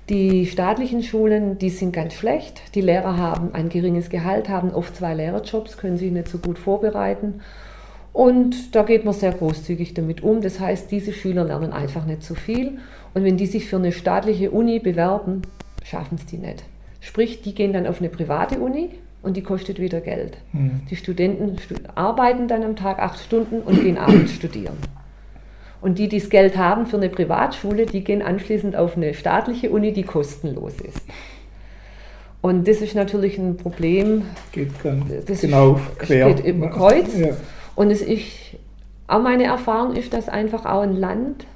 [0.09, 2.75] Die staatlichen Schulen, die sind ganz schlecht.
[2.75, 6.59] Die Lehrer haben ein geringes Gehalt, haben oft zwei Lehrerjobs, können sich nicht so gut
[6.59, 7.43] vorbereiten.
[8.13, 10.41] Und da geht man sehr großzügig damit um.
[10.41, 12.79] Das heißt, diese Schüler lernen einfach nicht so viel.
[13.15, 15.43] Und wenn die sich für eine staatliche Uni bewerben,
[15.85, 16.65] schaffen es die nicht.
[17.01, 18.91] Sprich, die gehen dann auf eine private Uni
[19.23, 20.39] und die kostet wieder Geld.
[20.53, 20.83] Mhm.
[20.91, 21.57] Die Studenten
[21.95, 24.77] arbeiten dann am Tag acht Stunden und gehen abends studieren.
[25.81, 29.71] Und die, die das Geld haben für eine Privatschule, die gehen anschließend auf eine staatliche
[29.71, 31.03] Uni, die kostenlos ist.
[32.41, 34.23] Und das ist natürlich ein Problem.
[34.53, 36.35] Geht dann das genau ist, quer.
[36.35, 37.17] Geht über Kreuz.
[37.17, 37.31] Ja.
[37.79, 38.27] Und es ist,
[39.07, 41.47] auch meine Erfahrung ist, dass einfach auch ein Land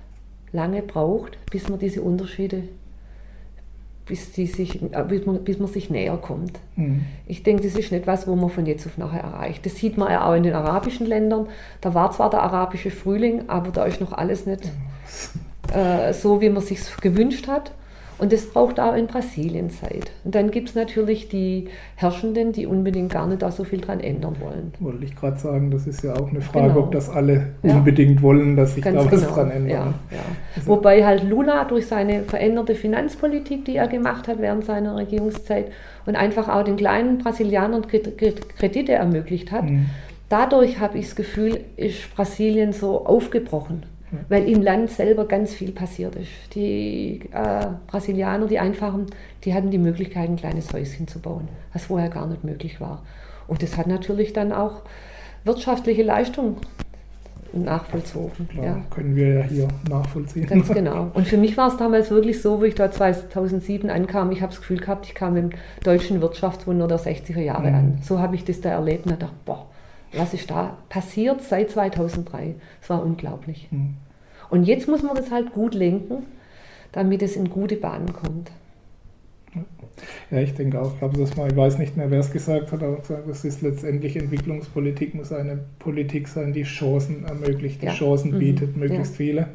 [0.53, 2.63] lange braucht, bis man diese Unterschiede
[4.07, 6.61] bis, die sich, äh, bis, man, bis man sich näher kommt.
[6.77, 7.07] Mhm.
[7.27, 9.67] Ich denke, das ist nicht was, wo man von jetzt auf nachher erreicht.
[9.67, 11.49] Das sieht man ja auch in den arabischen Ländern.
[11.81, 14.71] Da war zwar der arabische Frühling, aber da ist noch alles nicht
[15.75, 17.73] äh, so, wie man sich gewünscht hat.
[18.23, 20.13] Und das braucht auch in Brasilien Zeit.
[20.23, 23.99] Und dann gibt es natürlich die Herrschenden, die unbedingt gar nicht da so viel dran
[23.99, 24.73] ändern wollen.
[24.79, 26.85] Wollte ich gerade sagen, das ist ja auch eine Frage, genau.
[26.85, 27.75] ob das alle ja.
[27.75, 29.35] unbedingt wollen, dass sich Ganz da was genau.
[29.35, 29.73] dran ändert.
[29.73, 30.19] Ja, ja.
[30.55, 35.73] Also Wobei halt Lula durch seine veränderte Finanzpolitik, die er gemacht hat während seiner Regierungszeit
[36.07, 39.87] und einfach auch den kleinen Brasilianern Kredite ermöglicht hat, mhm.
[40.29, 43.83] dadurch habe ich das Gefühl, ist Brasilien so aufgebrochen
[44.29, 46.55] weil im Land selber ganz viel passiert ist.
[46.55, 49.07] Die äh, Brasilianer, die Einfachen,
[49.45, 53.03] die hatten die Möglichkeit, ein kleines Häuschen zu bauen, was vorher gar nicht möglich war.
[53.49, 54.83] Und das hat natürlich dann auch
[55.45, 56.57] wirtschaftliche Leistung
[57.53, 58.49] nachvollzogen.
[58.49, 58.85] Klar, ja.
[58.91, 60.47] können wir ja hier nachvollziehen.
[60.47, 61.11] Ganz genau.
[61.13, 64.53] Und für mich war es damals wirklich so, wo ich da 2007 ankam, ich habe
[64.53, 65.51] das Gefühl gehabt, ich kam im
[65.85, 67.75] deutschen Wirtschaftswunder der 60er Jahre mhm.
[67.75, 67.99] an.
[68.03, 69.67] So habe ich das da erlebt und dachte, boah,
[70.13, 72.55] was ist da passiert seit 2003?
[72.81, 73.69] Es war unglaublich.
[73.71, 73.95] Mhm.
[74.51, 76.25] Und jetzt muss man das halt gut lenken,
[76.93, 78.51] damit es in gute Bahnen kommt.
[80.31, 82.73] Ja, ich denke auch, ich glaube, das mal, ich weiß nicht mehr, wer es gesagt
[82.73, 87.87] hat, aber gesagt, das ist letztendlich Entwicklungspolitik, muss eine Politik sein, die Chancen ermöglicht, die
[87.87, 87.93] ja.
[87.93, 88.39] Chancen mhm.
[88.39, 89.17] bietet, möglichst ja.
[89.17, 89.49] viele.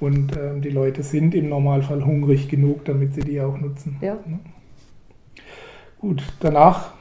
[0.00, 3.96] Und ähm, die Leute sind im Normalfall hungrig genug, damit sie die auch nutzen.
[4.00, 4.18] Ja.
[6.00, 6.92] Gut, danach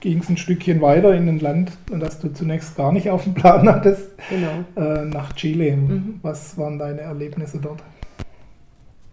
[0.00, 3.34] ging es ein Stückchen weiter in ein Land, das du zunächst gar nicht auf dem
[3.34, 4.64] Plan hattest, genau.
[4.76, 5.76] äh, nach Chile.
[5.76, 6.20] Mhm.
[6.22, 7.82] Was waren deine Erlebnisse dort?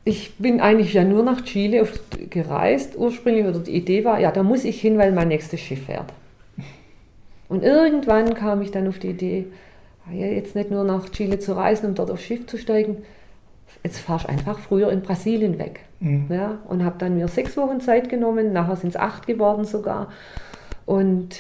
[0.04, 1.88] Ich bin eigentlich ja nur nach Chile
[2.30, 5.86] gereist ursprünglich, oder die Idee war, ja, da muss ich hin, weil mein nächstes Schiff
[5.86, 6.14] fährt.
[7.50, 9.48] Und irgendwann kam ich dann auf die Idee,
[10.08, 12.98] ah jetzt nicht nur nach Chile zu reisen, um dort aufs Schiff zu steigen,
[13.84, 15.80] jetzt fahrst einfach früher in Brasilien weg.
[16.00, 16.26] Mhm.
[16.30, 20.10] Ja, und habe dann mir sechs Wochen Zeit genommen, nachher sind es acht geworden sogar
[20.86, 21.40] und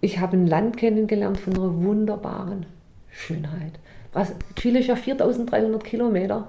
[0.00, 2.66] ich habe ein Land kennengelernt von einer wunderbaren
[3.10, 3.72] Schönheit.
[4.12, 6.48] Was, Chile ist ja 4300 Kilometer,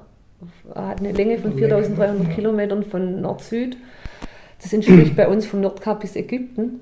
[0.74, 3.78] hat eine Länge von 4300 Kilometern von Nord-Süd.
[4.62, 6.82] Das entspricht bei uns von Nordkap bis Ägypten.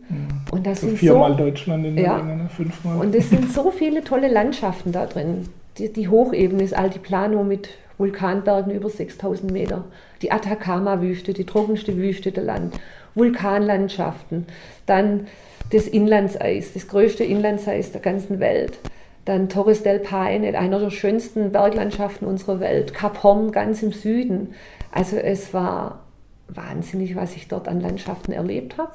[0.52, 2.50] Und das so sind viermal so, Deutschland in der ja, Länge, ne?
[2.50, 3.00] fünfmal.
[3.00, 5.48] Und es sind so viele tolle Landschaften da drin.
[5.78, 9.86] Die, die Hochebene ist Altiplano mit Vulkanbergen über 6000 Meter.
[10.22, 12.80] Die Atacama-Wüste, die trockenste Wüste der Land.
[13.16, 14.46] Vulkanlandschaften,
[14.86, 15.28] dann
[15.72, 18.78] das Inlandseis, das größte Inlandseis der ganzen Welt.
[19.26, 22.94] Dann Torres del Paine, einer der schönsten Berglandschaften unserer Welt.
[22.94, 24.54] Kap Horn ganz im Süden.
[24.92, 26.06] Also es war
[26.48, 28.94] wahnsinnig, was ich dort an Landschaften erlebt habe.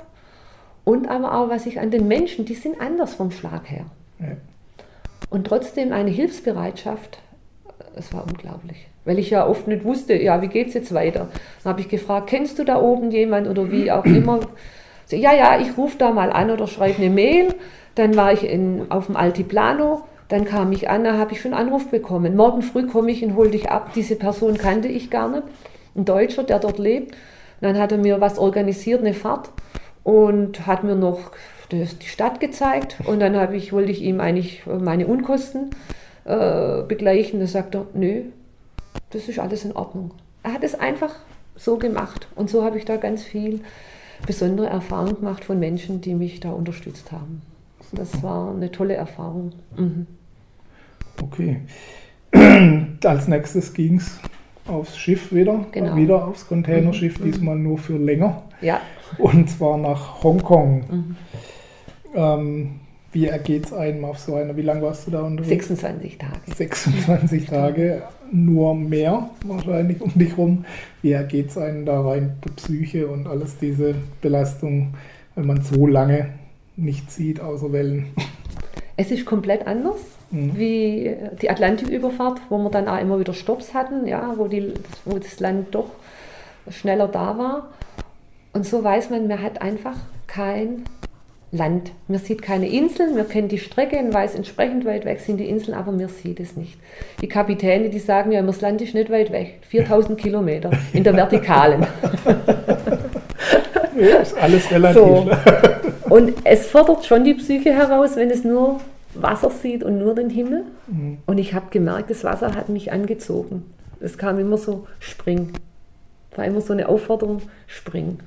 [0.84, 3.84] Und aber auch, was ich an den Menschen, die sind anders vom Schlag her.
[4.18, 4.36] Ja.
[5.28, 7.18] Und trotzdem eine Hilfsbereitschaft,
[7.94, 11.28] es war unglaublich weil ich ja oft nicht wusste, ja, wie geht es jetzt weiter.
[11.62, 14.40] Dann habe ich gefragt, kennst du da oben jemand oder wie auch immer.
[15.06, 17.54] So, ja, ja, ich rufe da mal an oder schreibe eine Mail.
[17.94, 21.52] Dann war ich in, auf dem Altiplano, dann kam ich an, da habe ich schon
[21.52, 22.36] einen Anruf bekommen.
[22.36, 23.92] Morgen früh komme ich und hole dich ab.
[23.94, 25.42] Diese Person kannte ich gar nicht.
[25.94, 27.14] Ein Deutscher, der dort lebt.
[27.60, 29.50] dann hat er mir was organisiert, eine Fahrt
[30.04, 31.32] und hat mir noch
[31.70, 32.96] die Stadt gezeigt.
[33.04, 35.70] Und dann habe ich, wollte ich ihm eigentlich meine Unkosten
[36.24, 37.40] äh, begleichen.
[37.40, 38.22] Da sagt er, nö,
[39.12, 40.12] das ist alles in Ordnung.
[40.42, 41.14] Er hat es einfach
[41.54, 42.28] so gemacht.
[42.34, 43.60] Und so habe ich da ganz viel
[44.26, 47.42] besondere Erfahrung gemacht von Menschen, die mich da unterstützt haben.
[47.92, 49.52] Das war eine tolle Erfahrung.
[49.76, 50.06] Mhm.
[51.22, 51.60] Okay.
[53.04, 54.18] Als nächstes ging es
[54.66, 55.96] aufs Schiff wieder, genau.
[55.96, 57.24] wieder aufs Containerschiff, mhm.
[57.24, 58.42] diesmal nur für länger.
[58.60, 58.80] Ja.
[59.18, 60.84] Und zwar nach Hongkong.
[60.90, 61.16] Mhm.
[62.14, 62.80] Ähm,
[63.12, 64.56] wie ergeht es einem auf so einer?
[64.56, 65.68] Wie lange warst du da unterwegs?
[65.68, 66.54] 26 Tage.
[66.56, 70.64] 26 Tage, nur mehr wahrscheinlich um dich rum.
[71.02, 74.94] Wie ergeht es einem da rein, die Psyche und alles diese Belastung,
[75.34, 76.30] wenn man so lange
[76.76, 78.06] nichts sieht außer Wellen?
[78.96, 80.56] Es ist komplett anders mhm.
[80.56, 85.18] wie die Atlantiküberfahrt, wo wir dann auch immer wieder Stops hatten, ja, wo, die, wo
[85.18, 85.90] das Land doch
[86.70, 87.68] schneller da war.
[88.52, 90.84] Und so weiß man, man hat einfach kein
[91.52, 91.92] Land.
[92.08, 95.48] Man sieht keine Inseln, man kennt die Strecke und weiß entsprechend weit weg sind die
[95.48, 96.78] Inseln, aber man sieht es nicht.
[97.20, 101.04] Die Kapitäne, die sagen ja immer, das Land ist nicht weit weg, 4000 Kilometer in
[101.04, 101.86] der Vertikalen.
[103.98, 105.02] ja, ist alles relativ.
[105.02, 105.30] So.
[106.08, 108.80] Und es fordert schon die Psyche heraus, wenn es nur
[109.14, 110.64] Wasser sieht und nur den Himmel.
[110.86, 111.18] Mhm.
[111.26, 113.64] Und ich habe gemerkt, das Wasser hat mich angezogen.
[114.00, 115.52] Es kam immer so, spring.
[116.34, 118.18] War immer so eine Aufforderung, spring.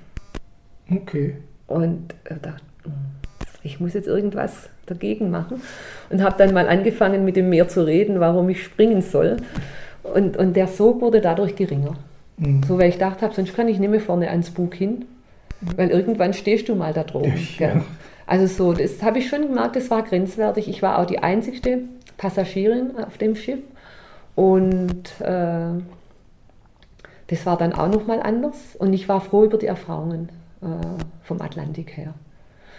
[0.91, 1.38] Okay.
[1.67, 2.64] Und äh, dachte, hm,
[3.63, 5.61] ich muss jetzt irgendwas dagegen machen.
[6.09, 9.38] Und habe dann mal angefangen, mit dem Meer zu reden, warum ich springen soll.
[10.03, 11.95] Und, und der Sog wurde dadurch geringer.
[12.38, 12.63] Mhm.
[12.63, 15.05] So, weil ich gedacht habe, sonst kann ich nicht mehr vorne ans Bug hin,
[15.75, 17.33] weil irgendwann stehst du mal da droben.
[17.57, 17.83] Ja.
[18.27, 20.67] Also so, das habe ich schon gemerkt, das war grenzwertig.
[20.67, 21.79] Ich war auch die einzigste
[22.17, 23.59] Passagierin auf dem Schiff.
[24.36, 25.81] Und äh,
[27.27, 28.75] das war dann auch nochmal anders.
[28.77, 30.29] Und ich war froh über die Erfahrungen
[30.61, 30.65] äh,
[31.23, 32.13] vom Atlantik her.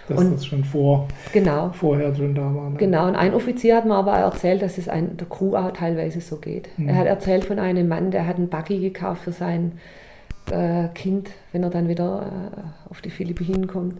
[0.08, 2.70] Dass und, das schon vor, genau, vorher schon da war.
[2.70, 2.76] Ne?
[2.78, 6.20] Genau, und ein Offizier hat mir aber erzählt, dass es ein, der Crew auch teilweise
[6.20, 6.68] so geht.
[6.76, 6.88] Mhm.
[6.88, 9.72] Er hat erzählt von einem Mann, der hat einen Buggy gekauft für sein
[10.50, 12.22] äh, Kind, wenn er dann wieder
[12.56, 13.96] äh, auf die Philippinen kommt.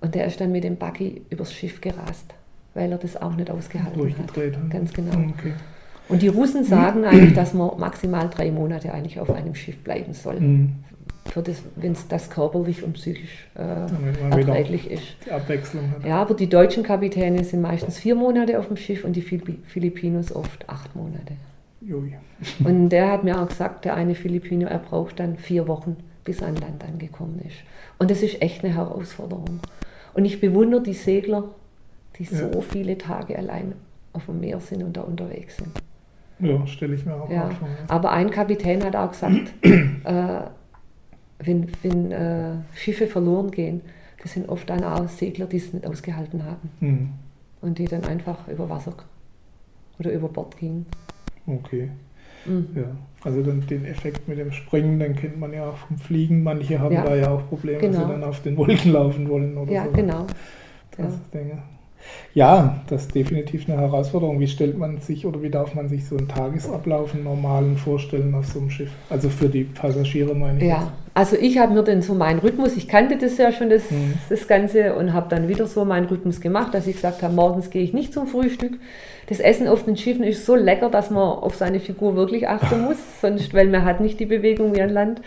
[0.00, 2.34] Und der ist dann mit dem Buggy übers Schiff gerast,
[2.74, 4.36] weil er das auch nicht ausgehalten hat.
[4.36, 4.70] hat.
[4.70, 5.12] Ganz genau.
[5.12, 5.52] Okay.
[6.08, 10.12] Und die Russen sagen eigentlich, dass man maximal drei Monate eigentlich auf einem Schiff bleiben
[10.12, 10.40] soll.
[10.40, 10.72] Mhm.
[11.76, 15.02] Wenn es das körperlich und psychisch äh, erträglich ist.
[15.24, 16.04] Die Abwechslung hat.
[16.04, 20.34] Ja, aber die deutschen Kapitäne sind meistens vier Monate auf dem Schiff und die Filipinos
[20.34, 21.34] oft acht Monate.
[21.80, 22.14] Jui.
[22.64, 26.40] Und der hat mir auch gesagt, der eine Filipino, er braucht dann vier Wochen, bis
[26.40, 27.56] er an Land angekommen ist.
[27.98, 29.60] Und das ist echt eine Herausforderung.
[30.14, 31.44] Und ich bewundere die Segler,
[32.18, 32.50] die ja.
[32.52, 33.74] so viele Tage allein
[34.12, 35.70] auf dem Meer sind und da unterwegs sind.
[36.38, 37.48] Ja, stelle ich mir auch ja.
[37.50, 37.68] vor.
[37.68, 37.74] Ja.
[37.88, 40.40] Aber ein Kapitän hat auch gesagt, äh,
[41.46, 43.82] wenn, wenn äh, Schiffe verloren gehen,
[44.22, 46.70] das sind oft dann auch Segler, die es nicht ausgehalten haben.
[46.80, 47.08] Mhm.
[47.60, 48.94] Und die dann einfach über Wasser
[49.98, 50.86] oder über Bord gingen.
[51.46, 51.90] Okay.
[52.44, 52.68] Mhm.
[52.74, 56.42] Ja, also dann den Effekt mit dem Springen, den kennt man ja auch vom Fliegen.
[56.42, 57.04] Manche haben ja.
[57.04, 57.92] da ja auch Probleme, genau.
[57.92, 59.92] dass sie dann auf den Wolken laufen wollen oder ja, so.
[59.92, 60.26] Genau.
[60.96, 61.40] Das ja.
[61.40, 61.62] Dinge.
[62.34, 64.40] Ja, das ist definitiv eine Herausforderung.
[64.40, 68.34] Wie stellt man sich oder wie darf man sich so einen Tagesablauf, einen normalen vorstellen
[68.34, 68.90] auf so einem Schiff?
[69.10, 70.64] Also für die Passagiere meine ich.
[70.64, 70.90] Ja, jetzt.
[71.12, 74.14] also ich habe mir dann so meinen Rhythmus, ich kannte das ja schon, das, mhm.
[74.30, 77.68] das Ganze, und habe dann wieder so meinen Rhythmus gemacht, dass ich gesagt habe, morgens
[77.68, 78.78] gehe ich nicht zum Frühstück.
[79.28, 82.82] Das Essen auf den Schiffen ist so lecker, dass man auf seine Figur wirklich achten
[82.82, 85.20] muss, sonst, weil man hat nicht die Bewegung wie an Land.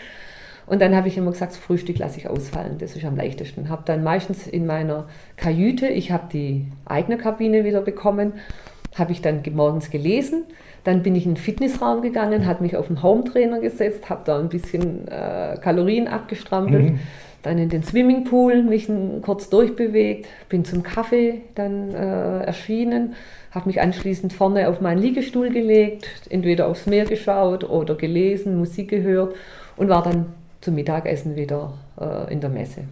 [0.66, 3.68] Und dann habe ich immer gesagt, das Frühstück lasse ich ausfallen, das ist am leichtesten.
[3.68, 5.06] Habe dann meistens in meiner
[5.36, 8.34] Kajüte, ich habe die eigene Kabine wieder bekommen,
[8.96, 10.44] habe ich dann morgens gelesen.
[10.82, 14.38] Dann bin ich in den Fitnessraum gegangen, habe mich auf den Home-Trainer gesetzt, habe da
[14.38, 16.92] ein bisschen äh, Kalorien abgestrampelt.
[16.92, 16.98] Mhm.
[17.42, 18.88] Dann in den Swimmingpool mich
[19.22, 23.14] kurz durchbewegt, bin zum Kaffee dann äh, erschienen,
[23.52, 28.88] habe mich anschließend vorne auf meinen Liegestuhl gelegt, entweder aufs Meer geschaut oder gelesen, Musik
[28.88, 29.36] gehört
[29.76, 30.26] und war dann
[30.66, 32.82] zum Mittagessen wieder äh, in der Messe.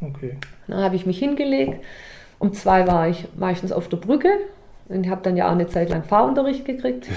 [0.00, 0.36] Okay.
[0.68, 1.82] Dann habe ich mich hingelegt.
[2.38, 4.28] Um zwei war ich meistens auf der Brücke
[4.88, 7.08] und habe dann ja auch eine Zeit lang Fahrunterricht gekriegt.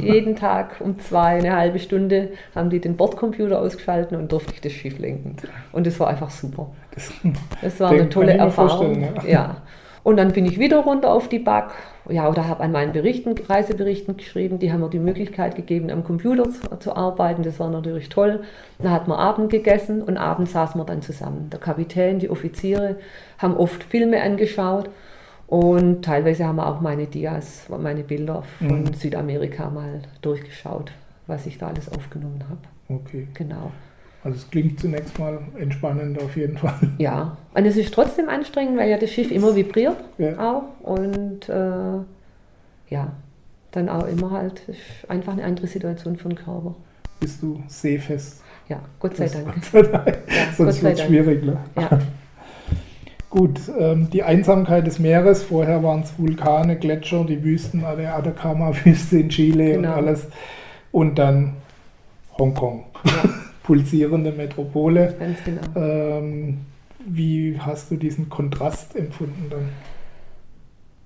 [0.00, 4.62] Jeden Tag um zwei, eine halbe Stunde haben die den Bordcomputer ausgeschaltet und durfte ich
[4.62, 5.36] das Schiff lenken.
[5.72, 6.70] Und das war einfach super.
[6.94, 7.12] Das,
[7.60, 9.02] das war eine tolle Erfahrung.
[9.02, 9.24] Ja.
[9.26, 9.56] ja.
[10.02, 11.70] Und dann bin ich wieder runter auf die Back
[12.08, 14.58] ja, oder habe an meinen Berichten, Reiseberichten geschrieben.
[14.58, 17.42] Die haben mir die Möglichkeit gegeben, am Computer zu, zu, arbeiten.
[17.42, 18.42] Das war natürlich toll.
[18.78, 21.50] Dann hat man Abend gegessen und abends saßen wir dann zusammen.
[21.50, 22.96] Der Kapitän, die Offiziere
[23.38, 24.88] haben oft Filme angeschaut
[25.46, 28.94] und teilweise haben wir auch meine Dias, meine Bilder von mhm.
[28.94, 30.92] Südamerika mal durchgeschaut,
[31.26, 32.60] was ich da alles aufgenommen habe.
[33.00, 33.28] Okay.
[33.34, 33.72] Genau.
[34.24, 36.78] Also es klingt zunächst mal entspannend auf jeden Fall.
[36.98, 40.38] Ja, und es ist trotzdem anstrengend, weil ja das Schiff immer vibriert ja.
[40.38, 41.98] auch und äh,
[42.88, 43.12] ja,
[43.70, 44.62] dann auch immer halt
[45.08, 46.74] einfach eine andere Situation für den Körper.
[47.20, 48.42] Bist du seefest?
[48.68, 49.54] Ja, Gott sei Dank.
[49.54, 50.18] Gott sei Dank.
[50.28, 51.44] Ja, Sonst wird es schwierig.
[51.44, 51.56] Ne?
[51.76, 51.98] Ja.
[53.30, 59.18] Gut, ähm, die Einsamkeit des Meeres, vorher waren es Vulkane, Gletscher, die Wüsten, der Atacama-Wüste
[59.18, 59.90] in Chile genau.
[59.90, 60.26] und alles.
[60.92, 61.56] Und dann
[62.38, 62.84] Hongkong.
[63.04, 63.12] Ja.
[63.68, 65.14] pulsierende Metropole.
[65.18, 65.60] Ganz genau.
[65.76, 66.60] Ähm,
[67.04, 69.68] wie hast du diesen Kontrast empfunden dann?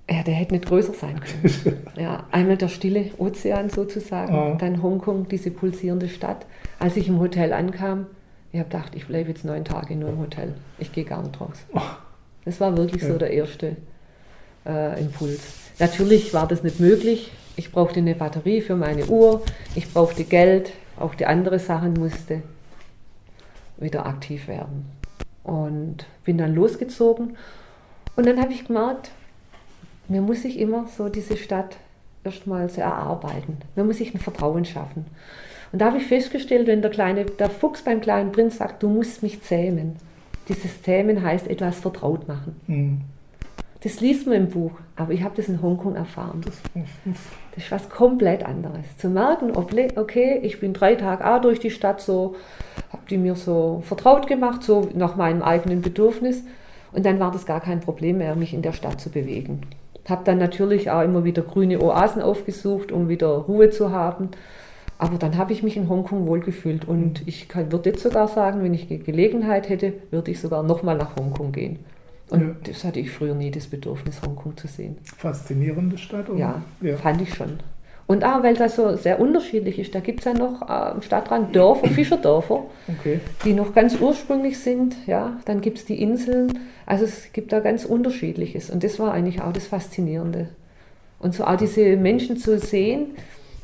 [0.09, 1.77] Ja, der hätte nicht größer sein können.
[1.97, 4.55] ja, einmal der stille Ozean sozusagen, ah.
[4.57, 6.45] dann Hongkong, diese pulsierende Stadt.
[6.79, 8.05] Als ich im Hotel ankam,
[8.53, 10.53] ich habe gedacht, ich bleibe jetzt neun Tage nur im Hotel.
[10.79, 11.65] Ich gehe gar nicht raus.
[11.73, 11.81] Oh.
[12.45, 13.09] Das war wirklich ja.
[13.09, 13.75] so der erste
[14.65, 15.41] äh, Impuls.
[15.79, 17.29] Natürlich war das nicht möglich.
[17.57, 19.41] Ich brauchte eine Batterie für meine Uhr,
[19.75, 20.71] ich brauchte Geld,
[21.03, 22.41] auch die anderen Sachen musste
[23.77, 24.85] wieder aktiv werden.
[25.43, 27.37] Und bin dann losgezogen.
[28.15, 29.11] Und dann habe ich gemerkt,
[30.07, 31.77] mir muss sich immer so diese Stadt
[32.23, 33.57] erstmal so erarbeiten.
[33.75, 35.05] Man muss sich ein Vertrauen schaffen.
[35.71, 38.89] Und da habe ich festgestellt, wenn der, kleine, der Fuchs beim kleinen Prinz sagt, du
[38.89, 39.95] musst mich zähmen.
[40.47, 42.55] Dieses Zähmen heißt etwas vertraut machen.
[42.67, 43.01] Mhm.
[43.81, 46.41] Das liest man im Buch, aber ich habe das in Hongkong erfahren.
[47.55, 48.97] Das ist was komplett anderes.
[48.97, 52.35] Zu merken, okay, ich bin drei Tage auch durch die Stadt so,
[52.91, 56.43] habe die mir so vertraut gemacht, so nach meinem eigenen Bedürfnis.
[56.91, 59.61] Und dann war das gar kein Problem mehr, mich in der Stadt zu bewegen.
[60.09, 64.29] Habe dann natürlich auch immer wieder grüne Oasen aufgesucht, um wieder Ruhe zu haben.
[64.97, 68.73] Aber dann habe ich mich in Hongkong wohlgefühlt und ich würde jetzt sogar sagen, wenn
[68.73, 71.79] ich Gelegenheit hätte, würde ich sogar nochmal nach Hongkong gehen.
[72.33, 72.55] Und ja.
[72.63, 74.97] das hatte ich früher nie das Bedürfnis, Hongkong zu sehen.
[75.03, 76.39] Faszinierende Stadt, oder?
[76.39, 76.97] Ja, ja.
[76.97, 77.59] fand ich schon.
[78.07, 79.93] Und auch, weil das so sehr unterschiedlich ist.
[79.93, 83.19] Da gibt es ja noch äh, am Stadtrand Dörfer, Fischerdörfer, okay.
[83.45, 84.95] die noch ganz ursprünglich sind.
[85.05, 86.57] Ja, dann gibt es die Inseln.
[86.87, 88.71] Also es gibt da ganz unterschiedliches.
[88.71, 90.49] Und das war eigentlich auch das Faszinierende.
[91.19, 93.11] Und so auch diese Menschen zu sehen,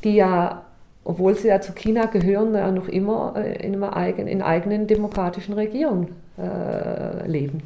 [0.04, 0.64] die ja,
[1.02, 4.86] obwohl sie ja zu China gehören, ja noch immer äh, in, einer eigenen, in eigenen
[4.86, 7.62] demokratischen Regionen äh, leben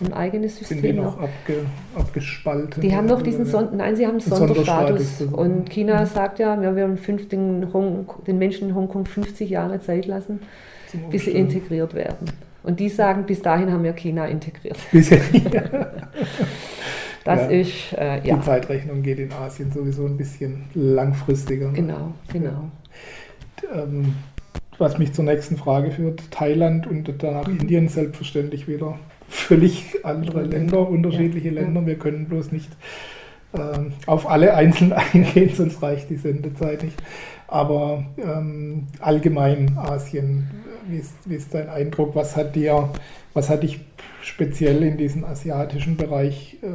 [0.00, 0.78] ein eigenes System.
[0.80, 2.80] Sind die noch abge, abgespalten?
[2.80, 5.22] Die haben noch diesen Son nein, sie haben Sonderstatus.
[5.22, 6.06] Und China mhm.
[6.06, 10.40] sagt ja, wir werden fünf, den, Hong, den, Menschen in Hongkong 50 Jahre Zeit lassen,
[11.10, 12.30] bis sie integriert werden.
[12.62, 14.78] Und die sagen, bis dahin haben wir China integriert.
[14.92, 15.12] das
[17.24, 17.46] ja.
[17.48, 18.36] ist, äh, ja.
[18.36, 21.68] Die Zeitrechnung geht in Asien sowieso ein bisschen langfristiger.
[21.68, 21.74] Ne?
[21.74, 22.70] Genau, genau.
[23.62, 23.82] Ja.
[23.82, 24.14] Ähm,
[24.78, 27.46] was mich zur nächsten Frage führt, Thailand und danach.
[27.46, 28.98] Indien selbstverständlich wieder
[29.28, 31.60] völlig andere Länder, unterschiedliche ja.
[31.60, 31.86] Länder.
[31.86, 32.70] Wir können bloß nicht
[33.52, 33.58] äh,
[34.06, 37.02] auf alle einzeln eingehen, sonst reicht die Sendezeit nicht.
[37.46, 40.50] Aber ähm, allgemein Asien,
[40.88, 42.14] wie ist, wie ist dein Eindruck?
[42.14, 42.90] Was hat dir,
[43.32, 43.80] was hat dich
[44.22, 46.66] speziell in diesem asiatischen Bereich äh,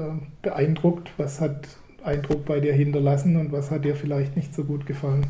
[0.41, 1.11] beeindruckt?
[1.17, 1.67] Was hat
[2.03, 5.25] Eindruck bei dir hinterlassen und was hat dir vielleicht nicht so gut gefallen?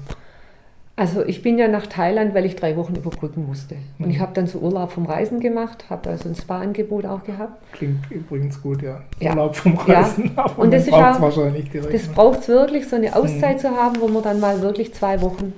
[1.00, 3.76] Also ich bin ja nach Thailand, weil ich drei Wochen überbrücken musste.
[4.00, 4.12] Und mhm.
[4.12, 7.54] ich habe dann so Urlaub vom Reisen gemacht, habe also ein Spa-Angebot auch gehabt.
[7.72, 9.02] Klingt übrigens gut, ja.
[9.22, 9.30] ja.
[9.30, 10.43] Urlaub vom Reisen, ja.
[10.58, 11.93] und das ist auch, wahrscheinlich direkt.
[11.93, 13.60] Das braucht es wirklich, so eine Auszeit mhm.
[13.60, 15.54] zu haben, wo man dann mal wirklich zwei Wochen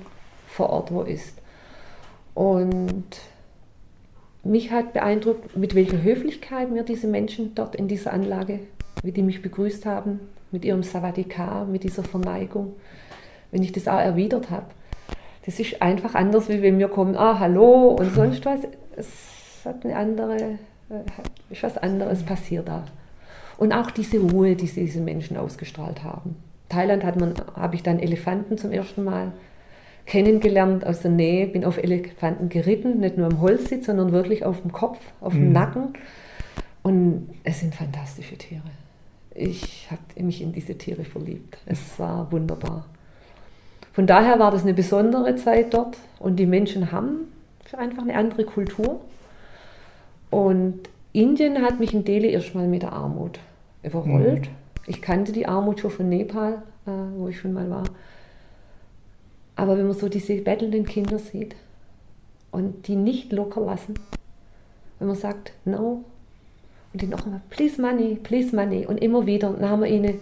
[0.46, 1.34] vor Ort wo ist.
[2.34, 3.04] Und
[4.44, 8.60] mich hat beeindruckt, mit welcher Höflichkeit mir diese Menschen dort in dieser Anlage,
[9.02, 10.20] wie die mich begrüßt haben,
[10.52, 12.74] mit ihrem Savadikar, mit dieser Verneigung,
[13.50, 14.66] wenn ich das auch erwidert habe
[15.44, 18.60] das ist einfach anders, wie wenn wir kommen, ah, hallo und sonst was.
[18.96, 20.36] Es hat eine andere,
[20.88, 22.84] äh, ist was anderes passiert da.
[23.58, 26.36] Und auch diese Ruhe, die diese Menschen ausgestrahlt haben.
[26.68, 29.32] Thailand hat man, habe ich dann Elefanten zum ersten Mal
[30.06, 34.62] kennengelernt aus der Nähe, bin auf Elefanten geritten, nicht nur im Holzsitz, sondern wirklich auf
[34.62, 35.52] dem Kopf, auf dem mhm.
[35.52, 35.92] Nacken.
[36.82, 38.62] Und es sind fantastische Tiere.
[39.34, 41.58] Ich habe mich in diese Tiere verliebt.
[41.66, 42.86] Es war wunderbar.
[43.92, 47.32] Von daher war das eine besondere Zeit dort und die Menschen haben
[47.76, 49.00] einfach eine andere Kultur.
[50.30, 50.80] Und
[51.12, 53.38] Indien hat mich in Delhi erstmal mit der Armut
[53.82, 54.42] überrollt.
[54.42, 54.54] Mhm.
[54.86, 57.84] Ich kannte die Armut schon von Nepal, äh, wo ich schon mal war.
[59.56, 61.54] Aber wenn man so diese bettelnden Kinder sieht
[62.50, 63.94] und die nicht locker lassen,
[64.98, 66.04] wenn man sagt, no,
[66.92, 70.18] und die noch einmal, please money, please money, und immer wieder, dann haben wir ihnen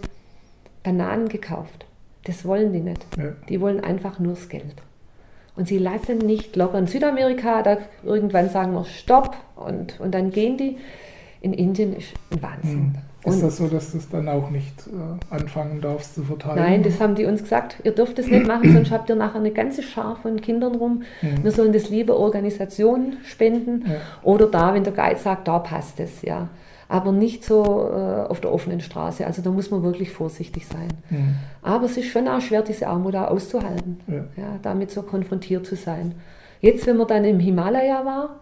[0.83, 1.85] Bananen gekauft.
[2.25, 3.05] Das wollen die nicht.
[3.17, 3.33] Ja.
[3.49, 4.75] Die wollen einfach nur das Geld.
[5.55, 6.77] Und sie lassen nicht locker.
[6.77, 10.77] In Südamerika, da irgendwann sagen wir Stopp und, und dann gehen die.
[11.41, 12.95] In Indien ist ein Wahnsinn.
[13.23, 13.31] Hm.
[13.33, 16.55] Ist das so, dass du es dann auch nicht äh, anfangen darfst zu verteilen?
[16.55, 17.77] Nein, das haben die uns gesagt.
[17.83, 21.03] Ihr dürft es nicht machen, sonst habt ihr nachher eine ganze Schar von Kindern rum.
[21.19, 21.43] Hm.
[21.43, 23.85] Wir sollen das lieber Organisationen spenden.
[23.87, 23.97] Ja.
[24.23, 26.21] Oder da, wenn der Guide sagt, da passt es.
[26.21, 26.47] Ja
[26.91, 29.25] aber nicht so äh, auf der offenen Straße.
[29.25, 30.89] Also da muss man wirklich vorsichtig sein.
[31.09, 31.35] Mhm.
[31.61, 34.25] Aber es ist schon auch schwer, diese Armut da auszuhalten, ja.
[34.35, 34.59] ja.
[34.61, 36.15] damit so konfrontiert zu sein.
[36.59, 38.41] Jetzt, wenn man dann im Himalaya war,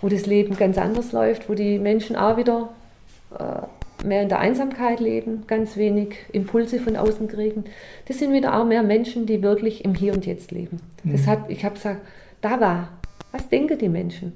[0.00, 2.70] wo das Leben ganz anders läuft, wo die Menschen auch wieder
[3.38, 7.62] äh, mehr in der Einsamkeit leben, ganz wenig Impulse von außen kriegen,
[8.08, 10.80] das sind wieder auch mehr Menschen, die wirklich im Hier und Jetzt leben.
[11.04, 11.12] Mhm.
[11.12, 12.00] Deshalb, ich habe gesagt,
[12.40, 12.88] da war,
[13.30, 14.32] was denken die Menschen?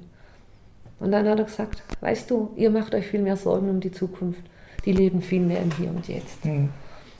[0.99, 3.91] Und dann hat er gesagt, weißt du, ihr macht euch viel mehr Sorgen um die
[3.91, 4.41] Zukunft.
[4.85, 6.45] Die leben viel mehr im Hier und Jetzt.
[6.45, 6.69] Mhm.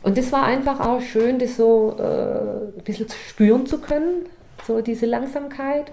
[0.02, 4.26] Und das war einfach auch schön, das so äh, ein bisschen spüren zu können,
[4.66, 5.92] so diese Langsamkeit.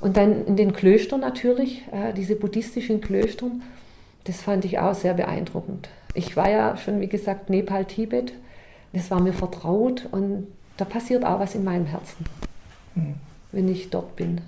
[0.00, 3.62] Und dann in den Klöstern natürlich, äh, diese buddhistischen Klöstern,
[4.24, 5.88] das fand ich auch sehr beeindruckend.
[6.14, 8.32] Ich war ja schon, wie gesagt, Nepal, Tibet.
[8.92, 10.46] Das war mir vertraut und
[10.76, 12.24] da passiert auch was in meinem Herzen,
[12.94, 13.14] mhm.
[13.52, 14.40] wenn ich dort bin.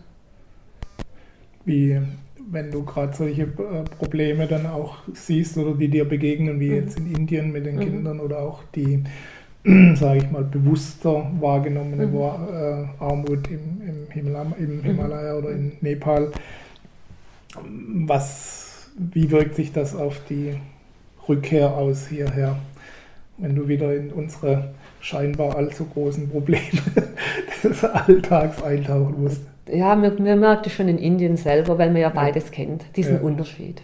[1.64, 2.01] Wie
[2.51, 6.74] wenn du gerade solche äh, Probleme dann auch siehst oder die dir begegnen, wie mhm.
[6.74, 7.80] jetzt in Indien mit den mhm.
[7.80, 9.05] Kindern oder auch die,
[9.94, 12.16] sage ich mal, bewusster wahrgenommene mhm.
[12.16, 14.82] äh, Armut im, im, Himalaya, im mhm.
[14.82, 16.32] Himalaya oder in Nepal,
[18.05, 20.55] was, wie wirkt sich das auf die
[21.28, 22.59] Rückkehr aus hierher,
[23.38, 26.61] wenn du wieder in unsere scheinbar allzu großen Probleme
[27.63, 29.43] des Alltags eintauchen musst?
[29.73, 33.17] Ja, mir, mir merkt es schon in Indien selber, weil man ja beides kennt, diesen
[33.17, 33.21] ja.
[33.21, 33.83] Unterschied.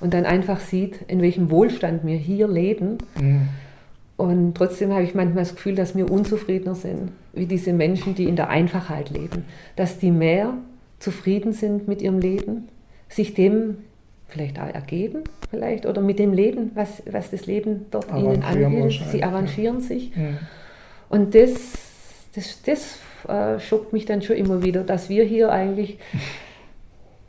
[0.00, 2.98] Und dann einfach sieht, in welchem Wohlstand wir hier leben.
[3.20, 3.48] Mhm.
[4.16, 8.24] Und trotzdem habe ich manchmal das Gefühl, dass wir unzufriedener sind, wie diese Menschen, die
[8.24, 9.44] in der Einfachheit leben.
[9.76, 10.54] Dass die mehr
[10.98, 12.68] zufrieden sind mit ihrem Leben,
[13.08, 13.78] sich dem
[14.28, 19.02] vielleicht auch ergeben, vielleicht, oder mit dem Leben, was, was das Leben dort ihnen anbietet.
[19.10, 19.86] Sie arrangieren ja.
[19.86, 20.10] sich.
[20.14, 20.38] Ja.
[21.08, 21.72] Und das,
[22.34, 25.98] das, das äh, schockt mich dann schon immer wieder, dass wir hier eigentlich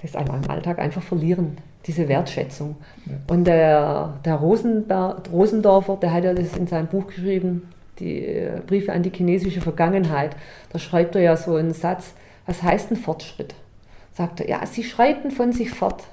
[0.02, 2.76] das einfach im Alltag einfach verlieren, diese Wertschätzung.
[3.06, 3.14] Ja.
[3.28, 8.94] Und der, der Rosendorfer, der hat ja das in seinem Buch geschrieben, die äh, Briefe
[8.94, 10.36] an die chinesische Vergangenheit.
[10.72, 12.14] Da schreibt er ja so einen Satz,
[12.46, 13.54] was heißt ein Fortschritt?
[14.14, 16.04] Sagt er, ja, sie schreiten von sich fort.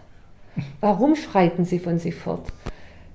[0.81, 2.47] Warum schreiten sie von sich fort?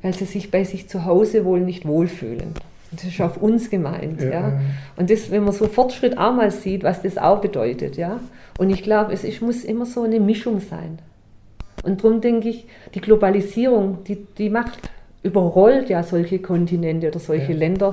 [0.02, 2.54] Weil sie sich bei sich zu Hause wohl nicht wohlfühlen.
[2.96, 4.22] Das ist auf uns gemeint.
[4.22, 4.30] Ja.
[4.30, 4.62] ja.
[4.96, 7.98] Und das, wenn man so Fortschritt auch mal sieht, was das auch bedeutet.
[7.98, 8.20] Ja.
[8.58, 11.00] Und ich glaube, es ist, muss immer so eine Mischung sein.
[11.84, 14.80] Und darum denke ich, die Globalisierung, die, die macht,
[15.24, 17.58] überrollt ja solche Kontinente oder solche ja.
[17.58, 17.92] Länder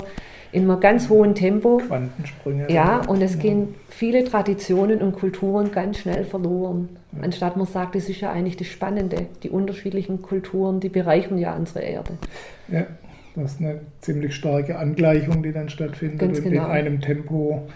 [0.52, 1.78] in einem ganz hohen Tempo.
[1.78, 2.70] Quantensprünge.
[2.70, 3.42] Ja, und es ja.
[3.42, 6.88] gehen viele Traditionen und Kulturen ganz schnell verloren.
[7.12, 7.22] Ja.
[7.22, 9.26] Anstatt man sagt, das ist ja eigentlich das Spannende.
[9.42, 12.12] Die unterschiedlichen Kulturen, die bereichern ja unsere Erde.
[12.68, 12.86] Ja,
[13.42, 16.64] das ist eine ziemlich starke Angleichung, die dann stattfindet ganz und genau.
[16.64, 17.68] in einem Tempo,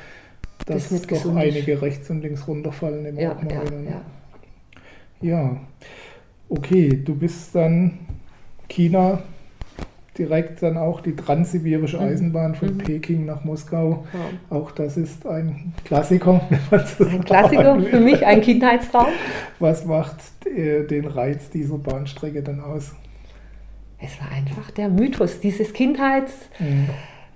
[0.66, 4.02] dass das doch einige rechts und links runterfallen im ja, ja, ja.
[5.20, 5.60] ja,
[6.48, 7.98] okay, du bist dann
[8.68, 9.22] China
[10.16, 12.04] direkt dann auch die transsibirische mhm.
[12.04, 12.78] Eisenbahn von mhm.
[12.78, 14.04] Peking nach Moskau.
[14.12, 14.56] Ja.
[14.56, 16.40] Auch das ist ein Klassiker.
[16.70, 19.08] ein Klassiker, für mich ein Kindheitstraum.
[19.58, 22.92] Was macht äh, den Reiz dieser Bahnstrecke dann aus?
[24.04, 26.48] Es war einfach der Mythos, dieses Kindheits...
[26.58, 26.88] Mhm.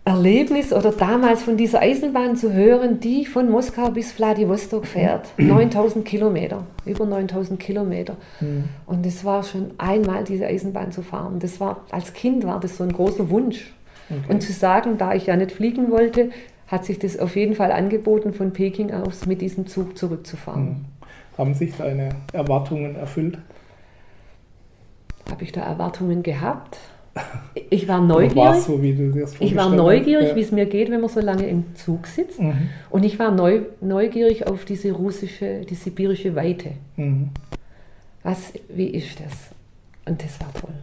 [0.09, 5.29] Erlebnis oder damals von dieser Eisenbahn zu hören, die von Moskau bis Vladivostok fährt.
[5.37, 8.17] 9000 Kilometer, über 9000 Kilometer.
[8.41, 8.65] Mhm.
[8.87, 11.41] Und es war schon einmal diese Eisenbahn zu fahren.
[11.41, 13.75] Das war, als Kind war das so ein großer Wunsch.
[14.09, 14.33] Okay.
[14.33, 16.31] Und zu sagen, da ich ja nicht fliegen wollte,
[16.69, 20.65] hat sich das auf jeden Fall angeboten, von Peking aus mit diesem Zug zurückzufahren.
[20.65, 20.85] Mhm.
[21.37, 23.39] Haben sich deine Erwartungen erfüllt?
[25.31, 26.79] Habe ich da Erwartungen gehabt?
[27.71, 28.61] Ich war neugierig.
[28.61, 28.81] So,
[29.41, 30.37] ich war neugierig, ja.
[30.37, 32.41] wie es mir geht, wenn man so lange im Zug sitzt.
[32.41, 32.71] Mhm.
[32.91, 36.73] Und ich war neu, neugierig auf diese russische, die sibirische Weite.
[36.97, 37.31] Mhm.
[38.23, 39.51] Was, wie ist das?
[40.07, 40.75] Und das war toll.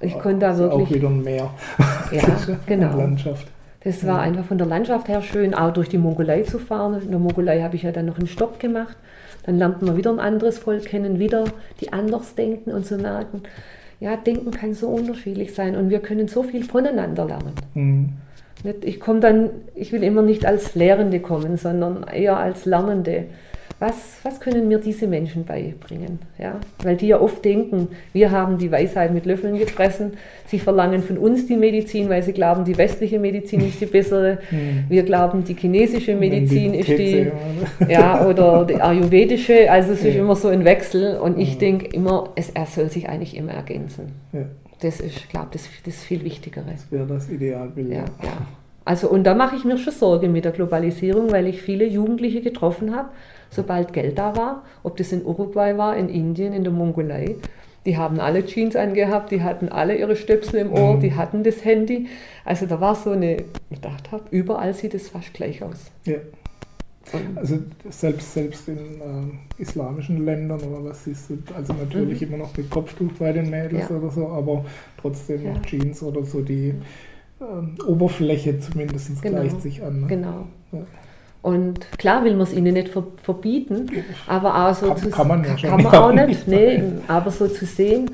[0.00, 0.88] Ich auch, konnte da wirklich.
[0.88, 1.50] Auch wieder mehr.
[2.10, 2.22] Ja,
[2.66, 2.96] genau.
[2.96, 3.46] Landschaft.
[3.84, 7.00] Das war einfach von der Landschaft her schön, auch durch die Mongolei zu fahren.
[7.02, 8.96] In der Mongolei habe ich ja dann noch einen Stopp gemacht.
[9.44, 11.44] Dann lernt man wieder ein anderes Volk kennen, wieder
[11.80, 13.42] die anders denken und zu so merken,
[14.00, 17.52] ja, Denken kann so unterschiedlich sein und wir können so viel voneinander lernen.
[17.74, 18.08] Mhm.
[18.82, 23.26] Ich komme dann, ich will immer nicht als Lehrende kommen, sondern eher als Lernende
[23.80, 26.18] was, was können mir diese Menschen beibringen?
[26.36, 26.58] Ja?
[26.82, 30.14] Weil die ja oft denken, wir haben die Weisheit mit Löffeln gefressen,
[30.46, 34.38] sie verlangen von uns die Medizin, weil sie glauben, die westliche Medizin ist die bessere,
[34.50, 34.84] hm.
[34.88, 37.30] wir glauben, die chinesische Medizin die ist die,
[37.88, 40.20] ja, oder die ayurvedische, also es ist ja.
[40.22, 44.12] immer so ein Wechsel und ich denke immer, es, er soll sich eigentlich immer ergänzen.
[44.32, 44.46] Ja.
[44.80, 46.64] Das ist, ich glaube, das, das viel Wichtigere.
[46.70, 47.90] Das wäre das Idealbild.
[47.90, 48.46] Ja, ja.
[48.84, 52.40] Also, und da mache ich mir schon Sorge mit der Globalisierung, weil ich viele Jugendliche
[52.40, 53.10] getroffen habe,
[53.50, 57.36] sobald Geld da war, ob das in Uruguay war, in Indien, in der Mongolei.
[57.86, 61.00] Die haben alle Jeans angehabt, die hatten alle ihre Stöpsel im Ohr, mhm.
[61.00, 62.06] die hatten das Handy.
[62.44, 65.90] Also da war so eine, ich dachte, überall sieht es fast gleich aus.
[66.04, 66.16] Ja.
[67.36, 72.26] Also selbst, selbst in äh, islamischen Ländern oder was ist also natürlich mhm.
[72.28, 73.96] immer noch mit Kopftuch bei den Mädels ja.
[73.96, 74.66] oder so, aber
[75.00, 75.54] trotzdem ja.
[75.54, 76.74] noch Jeans oder so, die
[77.40, 79.40] äh, Oberfläche zumindest genau.
[79.40, 80.02] gleicht sich an.
[80.02, 80.06] Ne?
[80.08, 80.46] Genau.
[80.72, 80.80] Ja.
[81.40, 82.90] Und klar will man es ihnen nicht
[83.22, 83.88] verbieten,
[84.26, 87.64] aber auch so kann, zu kann man, kann, man auch nicht, nee, aber so zu
[87.64, 88.10] sehen,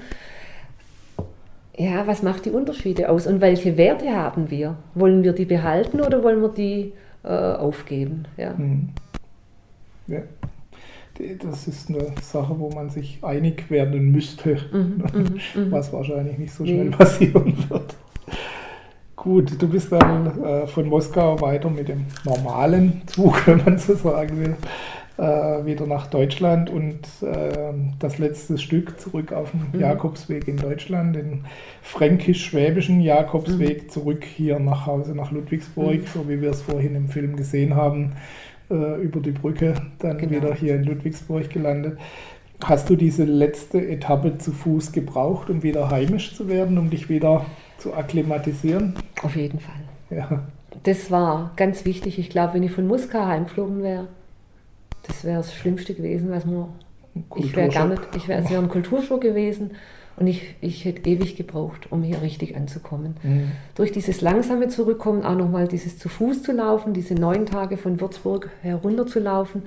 [1.77, 4.77] ja, was macht die Unterschiede aus und welche Werte haben wir?
[4.95, 6.93] Wollen wir die behalten oder wollen wir die
[7.25, 8.27] äh, aufgeben?
[8.37, 8.57] Ja.
[8.57, 8.91] Hm.
[10.07, 10.21] ja.
[11.41, 15.73] Das ist eine Sache, wo man sich einig werden müsste, mhm, mhm, mhm.
[15.73, 17.95] was wahrscheinlich nicht so schnell passieren wird.
[19.25, 23.95] Gut, du bist dann äh, von Moskau weiter mit dem normalen Zug, wenn man so
[23.95, 24.55] sagen will,
[25.17, 29.81] äh, wieder nach Deutschland und äh, das letzte Stück zurück auf den mhm.
[29.81, 31.47] Jakobsweg in Deutschland, den
[31.81, 33.89] fränkisch-schwäbischen Jakobsweg, mhm.
[33.89, 36.07] zurück hier nach Hause nach Ludwigsburg, mhm.
[36.13, 38.13] so wie wir es vorhin im Film gesehen haben,
[38.71, 40.33] äh, über die Brücke dann genau.
[40.33, 41.97] wieder hier in Ludwigsburg gelandet.
[42.63, 47.09] Hast du diese letzte Etappe zu Fuß gebraucht, um wieder heimisch zu werden, um dich
[47.09, 47.47] wieder
[47.85, 48.95] zu akklimatisieren?
[49.23, 49.75] Auf jeden Fall.
[50.11, 50.43] Ja.
[50.85, 52.19] Das war ganz wichtig.
[52.19, 54.09] Ich glaube, wenn ich von Muska heimgeflogen wäre,
[55.07, 56.69] das wäre das Schlimmste gewesen, was man.
[57.37, 59.73] Ich wäre gar nicht, ich wäre, es wäre ein Kulturschock gewesen
[60.17, 63.17] und ich, ich hätte ewig gebraucht, um hier richtig anzukommen.
[63.23, 63.53] Mhm.
[63.75, 68.01] Durch dieses langsame Zurückkommen, auch nochmal dieses zu Fuß zu laufen, diese neun Tage von
[68.01, 69.63] Würzburg herunter zu laufen.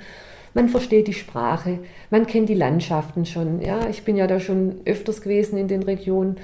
[0.55, 3.61] Man versteht die Sprache, man kennt die Landschaften schon.
[3.61, 6.37] Ja, ich bin ja da schon öfters gewesen in den Regionen.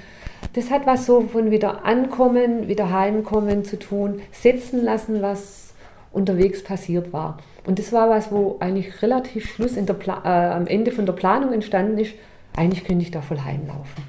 [0.52, 5.74] Das hat was so von wieder ankommen, wieder heimkommen zu tun, setzen lassen, was
[6.12, 7.38] unterwegs passiert war.
[7.66, 11.98] Und das war was, wo eigentlich relativ Schluss äh, am Ende von der Planung entstanden
[11.98, 12.14] ist.
[12.56, 14.04] Eigentlich könnte ich da voll heimlaufen.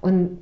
[0.00, 0.38] Und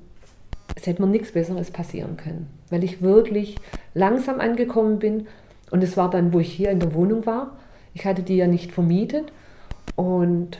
[0.74, 3.56] es hätte mir nichts Besseres passieren können, weil ich wirklich
[3.94, 5.26] langsam angekommen bin.
[5.70, 7.56] Und es war dann, wo ich hier in der Wohnung war.
[7.94, 9.32] Ich hatte die ja nicht vermietet
[9.96, 10.58] und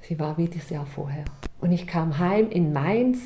[0.00, 1.24] sie war wie das Jahr vorher.
[1.60, 3.18] Und ich kam heim in Mainz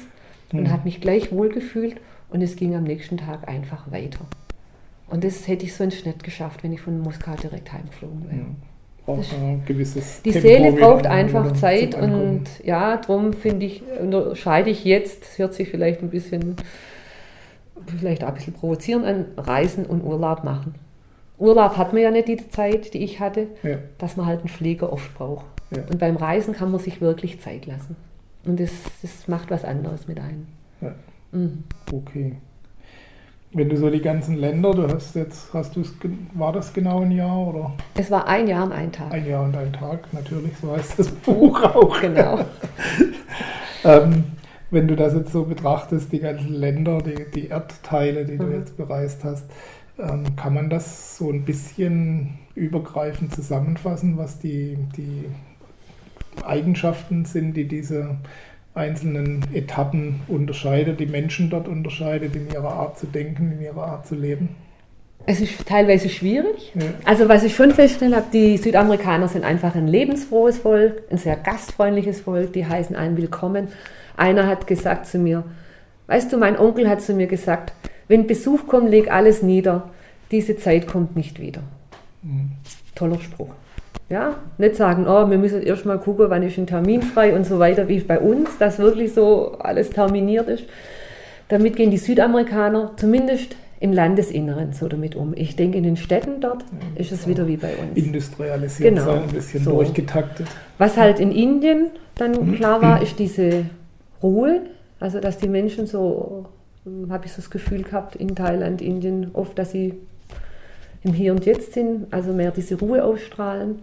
[0.52, 0.70] und mhm.
[0.70, 1.96] habe mich gleich wohlgefühlt
[2.30, 4.20] und es ging am nächsten Tag einfach weiter.
[5.08, 8.36] Und das hätte ich sonst nicht geschafft, wenn ich von Moskau direkt heimgeflogen wäre.
[8.36, 8.44] Ja.
[9.06, 14.70] Auch ein gewisses die Tempo Seele braucht einfach Zeit und ja, darum finde ich, unterscheide
[14.70, 16.54] ich jetzt, das hört sich vielleicht ein bisschen,
[17.98, 20.74] vielleicht ein bisschen provozierend an, Reisen und Urlaub machen.
[21.38, 23.78] Urlaub hat man ja nicht die Zeit, die ich hatte, ja.
[23.98, 25.46] dass man halt einen Pfleger oft braucht.
[25.74, 25.82] Ja.
[25.90, 27.96] Und beim Reisen kann man sich wirklich Zeit lassen.
[28.44, 28.70] Und das,
[29.02, 30.46] das macht was anderes mit einem.
[30.80, 30.94] Ja.
[31.32, 31.64] Mhm.
[31.92, 32.36] Okay.
[33.52, 35.82] Wenn du so die ganzen Länder, du hast jetzt, hast du
[36.34, 37.72] war das genau ein Jahr oder?
[37.96, 39.12] Es war ein Jahr und ein Tag.
[39.12, 42.00] Ein Jahr und ein Tag, natürlich, so heißt das Buch auch.
[42.00, 42.38] Genau.
[43.84, 44.24] ähm,
[44.70, 48.38] wenn du das jetzt so betrachtest, die ganzen Länder, die, die Erdteile, die mhm.
[48.38, 49.50] du jetzt bereist hast,
[49.98, 55.24] ähm, kann man das so ein bisschen übergreifend zusammenfassen, was die, die
[56.44, 58.16] Eigenschaften sind, die diese
[58.74, 64.06] einzelnen Etappen unterscheidet, die Menschen dort unterscheidet in ihrer Art zu denken, in ihrer Art
[64.06, 64.50] zu leben?
[65.26, 66.72] Es ist teilweise schwierig.
[66.74, 66.82] Ja.
[67.04, 71.36] Also was ich schon feststellen habe, die Südamerikaner sind einfach ein lebensfrohes Volk, ein sehr
[71.36, 73.68] gastfreundliches Volk, die heißen einen willkommen.
[74.16, 75.44] Einer hat gesagt zu mir,
[76.06, 77.72] weißt du, mein Onkel hat zu mir gesagt,
[78.08, 79.90] wenn Besuch kommt, leg alles nieder,
[80.30, 81.62] diese Zeit kommt nicht wieder.
[82.22, 82.52] Mhm.
[82.94, 83.54] Toller Spruch.
[84.10, 87.46] Ja, nicht sagen, oh, wir müssen erst mal gucken, wann ist ein Termin frei und
[87.46, 90.64] so weiter, wie bei uns, dass wirklich so alles terminiert ist.
[91.46, 95.32] Damit gehen die Südamerikaner zumindest im Landesinneren so damit um.
[95.36, 97.96] Ich denke, in den Städten dort ja, ist es wieder wie bei uns.
[97.96, 99.70] Industrialisiert genau, sein, ein bisschen so.
[99.76, 100.48] durchgetaktet.
[100.76, 101.86] Was halt in Indien
[102.16, 102.56] dann mhm.
[102.56, 103.64] klar war, ist diese
[104.22, 104.62] Ruhe,
[104.98, 106.46] also dass die Menschen so,
[106.84, 109.94] hm, habe ich so das Gefühl gehabt, in Thailand, Indien, oft, dass sie
[111.04, 113.78] im Hier und Jetzt sind, also mehr diese Ruhe ausstrahlen.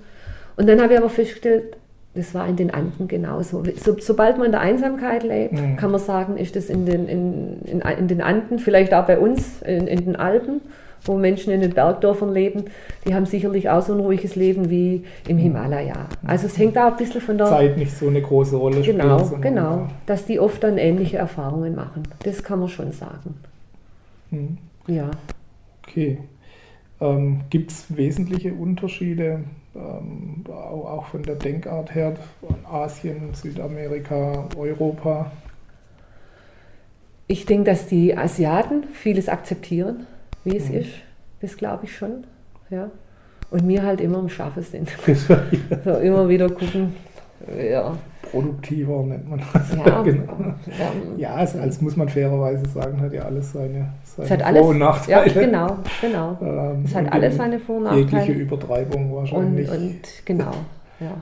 [0.58, 1.78] Und dann habe ich aber festgestellt,
[2.18, 3.64] das war in den Anden genauso.
[3.76, 5.76] So, sobald man in der Einsamkeit lebt, mhm.
[5.78, 9.20] kann man sagen, ist das in den, in, in, in, den Anden, vielleicht auch bei
[9.20, 10.62] uns in, in den Alpen,
[11.04, 12.66] wo Menschen in den Bergdörfern leben,
[13.08, 16.08] die haben sicherlich auch so ein ruhiges Leben wie im Himalaya.
[16.26, 19.00] Also es hängt da ein bisschen von der Zeit nicht so eine große Rolle spielt.
[19.00, 22.04] Genau, genau, dass die oft dann ähnliche Erfahrungen machen.
[22.24, 23.36] Das kann man schon sagen.
[24.32, 24.58] Mhm.
[24.88, 25.12] Ja.
[25.88, 26.18] Okay.
[27.00, 29.44] Ähm, Gibt es wesentliche Unterschiede
[29.78, 32.16] ähm, auch von der Denkart her,
[32.70, 35.32] Asien, Südamerika, Europa?
[37.28, 40.08] Ich denke, dass die Asiaten vieles akzeptieren,
[40.44, 40.76] wie es mhm.
[40.76, 40.90] ist.
[41.42, 42.26] Das glaube ich schon.
[42.70, 42.90] Ja.
[43.52, 44.90] Und mir halt immer im Schafe sind.
[45.86, 46.96] so, immer wieder gucken.
[47.58, 47.98] Ja.
[48.32, 49.76] Produktiver nennt man das.
[49.86, 50.24] Ja, genau.
[50.68, 51.18] ja.
[51.18, 54.78] ja also, als muss man fairerweise sagen, hat ja alles seine, seine Vor- alles, und
[54.78, 55.28] Nachteile.
[55.28, 56.38] Ja, genau, genau.
[56.42, 58.02] Ähm, es hat alles seine Vor- und Nachteile.
[58.04, 59.70] Jegliche Übertreibung wahrscheinlich.
[59.70, 60.52] Und, und genau,
[61.00, 61.14] ja.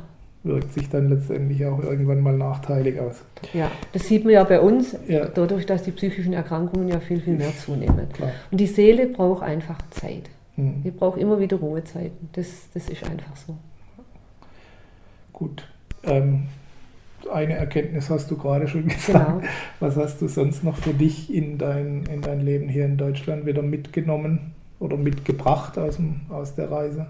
[0.44, 3.24] Wirkt sich dann letztendlich auch irgendwann mal nachteilig aus.
[3.54, 5.26] Ja, das sieht man ja bei uns, ja.
[5.26, 8.08] dadurch, dass die psychischen Erkrankungen ja viel, viel mehr zunehmen.
[8.14, 8.30] Klar.
[8.52, 10.30] Und die Seele braucht einfach Zeit.
[10.56, 10.84] Hm.
[10.84, 12.30] Die braucht immer wieder Ruhezeiten.
[12.34, 13.58] Das, das ist einfach so.
[15.34, 15.68] Gut.
[16.04, 16.44] Ähm,
[17.28, 19.42] eine Erkenntnis hast du gerade schon gesagt.
[19.42, 19.42] Genau.
[19.80, 23.46] Was hast du sonst noch für dich in dein, in dein Leben hier in Deutschland
[23.46, 27.08] wieder mitgenommen oder mitgebracht aus, dem, aus der Reise?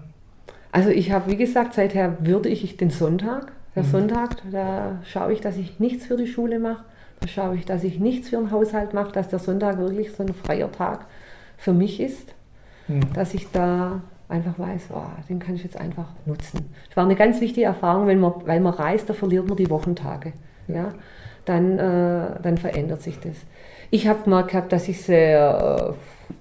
[0.72, 3.52] Also ich habe, wie gesagt, seither würde ich den Sonntag.
[3.74, 3.88] Der mhm.
[3.88, 6.84] Sonntag, da schaue ich, dass ich nichts für die Schule mache.
[7.20, 10.22] Da schaue ich, dass ich nichts für den Haushalt mache, dass der Sonntag wirklich so
[10.22, 11.06] ein freier Tag
[11.56, 12.34] für mich ist.
[12.88, 13.12] Mhm.
[13.14, 16.72] Dass ich da einfach weiß, oh, den kann ich jetzt einfach nutzen.
[16.88, 19.70] Das war eine ganz wichtige Erfahrung, wenn man, weil man reist, da verliert man die
[19.70, 20.32] Wochentage.
[20.68, 20.94] Ja?
[21.44, 23.36] Dann, äh, dann verändert sich das.
[23.90, 25.94] Ich habe mal gehabt, dass ich sehr
[26.30, 26.34] äh,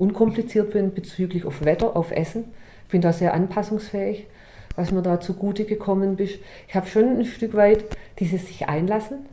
[0.00, 2.44] unkompliziert bin bezüglich auf Wetter, auf Essen.
[2.84, 4.26] Ich bin da sehr anpassungsfähig.
[4.74, 6.38] was mir da zugute gekommen ist.
[6.66, 7.84] Ich habe schon ein Stück weit
[8.18, 9.26] dieses sich einlassen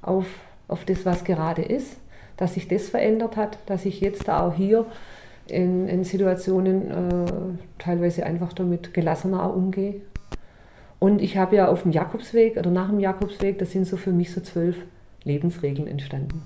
[0.00, 0.26] auf,
[0.68, 1.96] auf das, was gerade ist,
[2.36, 4.86] dass sich das verändert hat, dass ich jetzt auch hier
[5.48, 7.26] in, in Situationen äh,
[7.78, 10.00] teilweise einfach damit gelassener umgehe.
[10.98, 14.12] Und ich habe ja auf dem Jakobsweg oder nach dem Jakobsweg, das sind so für
[14.12, 14.76] mich so zwölf
[15.24, 16.42] Lebensregeln entstanden.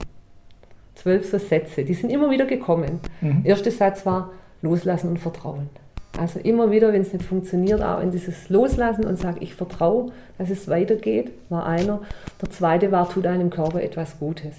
[0.95, 3.01] Zwölf so Sätze, die sind immer wieder gekommen.
[3.21, 3.43] Mhm.
[3.45, 4.33] Erster Satz war
[4.63, 5.71] Loslassen und Vertrauen.
[6.19, 10.13] Also immer wieder, wenn es nicht funktioniert, auch in dieses Loslassen und sage, ich vertraue,
[10.37, 12.03] dass es weitergeht, war einer.
[12.43, 14.57] Der zweite war, tu deinem Körper etwas Gutes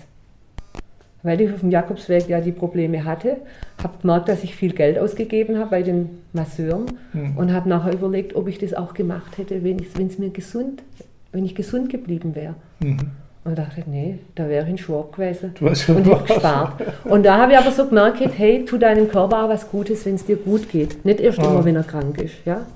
[1.23, 3.37] weil ich auf dem Jakobsweg ja die Probleme hatte,
[3.81, 7.37] habe gemerkt, dass ich viel Geld ausgegeben habe bei den Masseuren mhm.
[7.37, 10.83] und habe nachher überlegt, ob ich das auch gemacht hätte, wenn es mir gesund,
[11.31, 12.55] wenn ich gesund geblieben wäre.
[12.79, 13.11] Mhm.
[13.43, 16.73] Und dachte, nee, da wäre ich in Schwab gewesen und hätte gespart.
[17.05, 20.13] Und da habe ich aber so gemerkt, hey, tu deinem Körper auch was Gutes, wenn
[20.13, 21.03] es dir gut geht.
[21.05, 21.45] Nicht erst ah.
[21.45, 22.35] immer, wenn er krank ist.
[22.45, 22.67] Ja?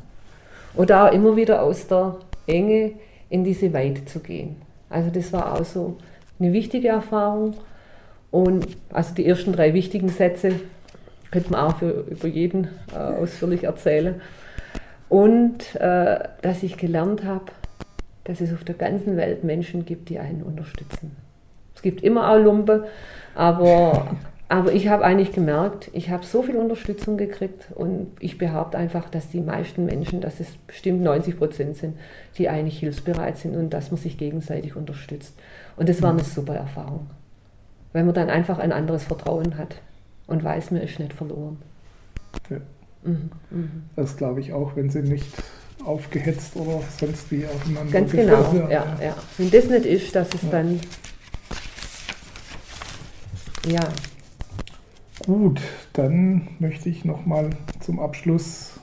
[0.73, 2.15] Oder auch immer wieder aus der
[2.47, 2.93] Enge
[3.29, 4.55] in diese Weite zu gehen.
[4.89, 5.97] Also das war auch so
[6.39, 7.53] eine wichtige Erfahrung.
[8.35, 10.59] Und also die ersten drei wichtigen Sätze
[11.31, 14.19] könnte man auch für, über jeden äh, ausführlich erzählen.
[15.07, 17.45] Und äh, dass ich gelernt habe,
[18.25, 21.15] dass es auf der ganzen Welt Menschen gibt, die einen unterstützen.
[21.75, 22.87] Es gibt immer auch Lumpe,
[23.35, 24.17] aber,
[24.49, 29.09] aber ich habe eigentlich gemerkt, ich habe so viel Unterstützung gekriegt und ich behaupte einfach,
[29.09, 31.97] dass die meisten Menschen, dass es bestimmt 90 Prozent sind,
[32.37, 35.39] die eigentlich hilfsbereit sind und dass man sich gegenseitig unterstützt.
[35.77, 37.07] Und das war eine super Erfahrung
[37.95, 39.81] weil man dann einfach ein anderes Vertrauen hat
[40.27, 41.61] und weiß, mir ist nicht verloren.
[42.49, 42.57] Ja.
[43.03, 43.31] Mhm.
[43.49, 43.83] Mhm.
[43.95, 45.31] Das glaube ich auch, wenn sie nicht
[45.81, 49.15] aufgehetzt oder sonst wie aufeinander Ganz genau, ja, ja, ja.
[49.37, 50.49] Wenn das nicht ist, dass es ja.
[50.49, 50.81] dann.
[53.65, 53.79] Ja.
[55.25, 55.61] Gut,
[55.93, 58.77] dann möchte ich nochmal zum Abschluss,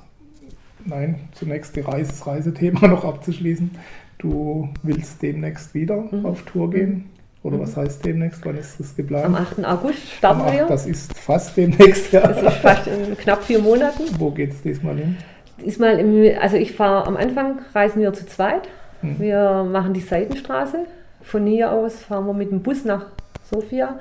[0.87, 3.73] nein, zunächst die Reise, das Reisethema noch abzuschließen.
[4.17, 6.25] Du willst demnächst wieder mhm.
[6.25, 7.11] auf Tour gehen.
[7.43, 7.49] Mhm.
[7.49, 8.45] Oder was heißt demnächst?
[8.45, 9.27] Wann ist das geplant?
[9.27, 9.65] Am 8.
[9.65, 10.67] August starten 8, wir.
[10.67, 12.27] Das ist fast demnächst, ja.
[12.27, 14.05] Das ist fast in knapp vier Monaten.
[14.19, 15.17] Wo geht es diesmal hin?
[15.65, 18.69] Diesmal, im, also ich fahre am Anfang, reisen wir zu zweit.
[19.01, 19.21] Hm.
[19.21, 20.87] Wir machen die Seitenstraße.
[21.23, 23.07] Von hier aus fahren wir mit dem Bus nach
[23.49, 23.99] Sofia,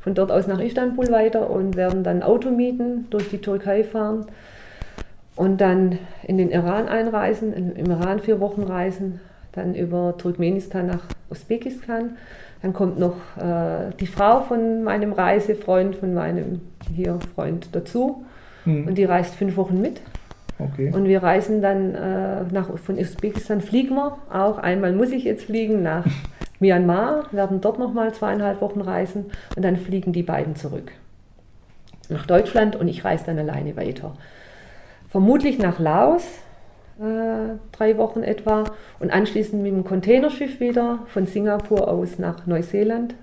[0.00, 4.26] von dort aus nach Istanbul weiter und werden dann Auto mieten, durch die Türkei fahren
[5.36, 9.20] und dann in den Iran einreisen, im Iran vier Wochen reisen,
[9.52, 12.16] dann über Turkmenistan nach Usbekistan
[12.62, 16.60] dann kommt noch äh, die Frau von meinem Reisefreund, von meinem
[16.94, 18.24] hier Freund dazu.
[18.64, 18.88] Mhm.
[18.88, 20.00] Und die reist fünf Wochen mit.
[20.58, 20.92] Okay.
[20.92, 24.58] Und wir reisen dann äh, nach, von Usbekistan, fliegen wir auch.
[24.58, 26.04] Einmal muss ich jetzt fliegen nach
[26.60, 30.92] Myanmar, werden dort nochmal zweieinhalb Wochen reisen und dann fliegen die beiden zurück
[32.10, 34.14] nach Deutschland und ich reise dann alleine weiter.
[35.08, 36.24] Vermutlich nach Laos,
[37.00, 38.64] äh, drei Wochen etwa
[38.98, 43.14] und anschließend mit dem Containerschiff wieder von Singapur aus nach Neuseeland,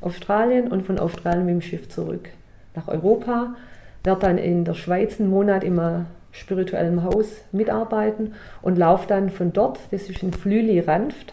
[0.00, 2.28] Australien und von Australien mit dem Schiff zurück
[2.74, 3.56] nach Europa.
[4.04, 5.80] Werde dann in der Schweiz einen Monat im
[6.30, 11.32] spirituellen Haus mitarbeiten und laufe dann von dort, das ist in Flüli-Ranft,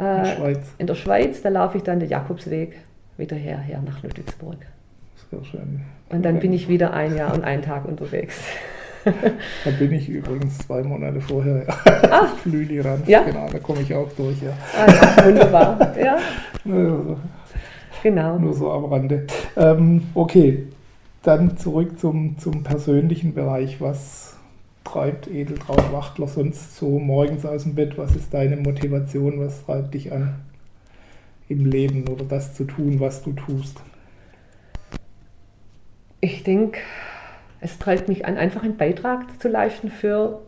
[0.00, 2.76] äh, in, in der Schweiz, da laufe ich dann den Jakobsweg
[3.16, 4.58] wieder her, her nach Ludwigsburg.
[5.30, 5.82] Sehr schön.
[6.10, 8.42] Und dann bin ich wieder ein Jahr und einen Tag unterwegs
[9.04, 11.66] da bin ich übrigens zwei Monate vorher.
[12.10, 12.26] Ah.
[12.42, 13.02] Flüli ran.
[13.06, 13.22] Ja?
[13.22, 14.40] Genau, da komme ich auch durch.
[14.42, 14.52] Ja.
[14.76, 15.98] Ah, ja wunderbar.
[15.98, 16.18] Ja.
[18.02, 18.38] Genau.
[18.38, 19.26] Nur so am Rande.
[19.56, 20.66] Ähm, okay,
[21.22, 23.80] dann zurück zum, zum persönlichen Bereich.
[23.80, 24.36] Was
[24.84, 27.96] treibt Edeltraut Wachtler sonst so morgens aus dem Bett?
[27.96, 29.40] Was ist deine Motivation?
[29.40, 30.36] Was treibt dich an
[31.48, 33.80] im Leben oder das zu tun, was du tust?
[36.20, 36.80] Ich denke,
[37.64, 40.42] es treibt mich an, einfach einen Beitrag zu leisten für,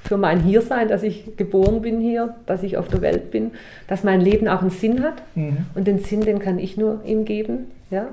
[0.00, 3.50] für mein Hiersein, dass ich geboren bin hier, dass ich auf der Welt bin,
[3.86, 5.22] dass mein Leben auch einen Sinn hat.
[5.34, 5.58] Mhm.
[5.74, 7.70] Und den Sinn, den kann ich nur ihm geben.
[7.90, 8.08] Ja?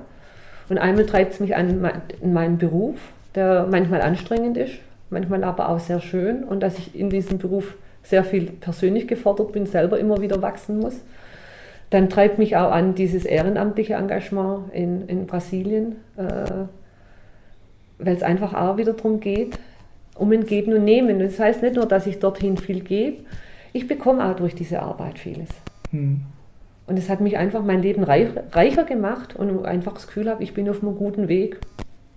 [0.68, 1.90] Und einmal treibt es mich an
[2.20, 2.96] in meinen Beruf,
[3.34, 4.74] der manchmal anstrengend ist,
[5.08, 6.44] manchmal aber auch sehr schön.
[6.44, 10.78] Und dass ich in diesem Beruf sehr viel persönlich gefordert bin, selber immer wieder wachsen
[10.78, 11.00] muss.
[11.88, 15.96] Dann treibt mich auch an dieses ehrenamtliche Engagement in, in Brasilien.
[16.18, 16.64] Äh,
[18.02, 19.58] weil es einfach auch wieder darum geht,
[20.16, 21.18] um ein Geben und Nehmen.
[21.18, 23.18] Das heißt nicht nur, dass ich dorthin viel gebe,
[23.72, 25.48] ich bekomme auch durch diese Arbeit vieles.
[25.90, 26.22] Hm.
[26.86, 30.42] Und es hat mich einfach mein Leben reich, reicher gemacht und einfach das Gefühl habe,
[30.42, 31.58] ich bin auf einem guten Weg.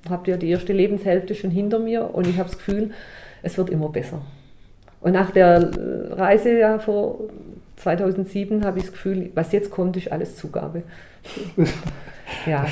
[0.10, 2.92] Habt ja die erste Lebenshälfte schon hinter mir und ich habe das Gefühl,
[3.42, 4.22] es wird immer besser.
[5.02, 5.72] Und nach der
[6.12, 7.20] Reise ja vor
[7.78, 10.84] 2007 habe ich das Gefühl, was jetzt kommt, ist alles Zugabe.
[12.46, 12.66] ja.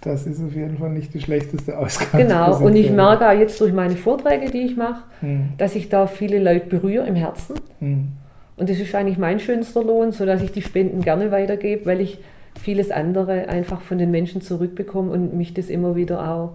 [0.00, 2.28] Das ist auf jeden Fall nicht die schlechteste Ausgangsposition.
[2.28, 5.50] Genau, und ich merke auch jetzt durch meine Vorträge, die ich mache, hm.
[5.58, 7.54] dass ich da viele Leute berühre im Herzen.
[7.80, 8.08] Hm.
[8.56, 12.18] Und das ist eigentlich mein schönster Lohn, sodass ich die Spenden gerne weitergebe, weil ich
[12.60, 16.52] vieles andere einfach von den Menschen zurückbekomme und mich das immer wieder auch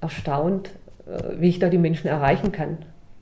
[0.00, 0.70] erstaunt,
[1.06, 2.78] äh, wie ich da die Menschen erreichen kann.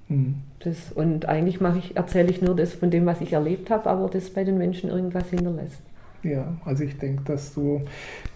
[0.09, 0.35] Hm.
[0.61, 4.09] Das, und eigentlich ich, erzähle ich nur das von dem, was ich erlebt habe, aber
[4.09, 5.83] das bei den Menschen irgendwas hinterlässt.
[6.27, 7.83] Ja, also ich denke, dass du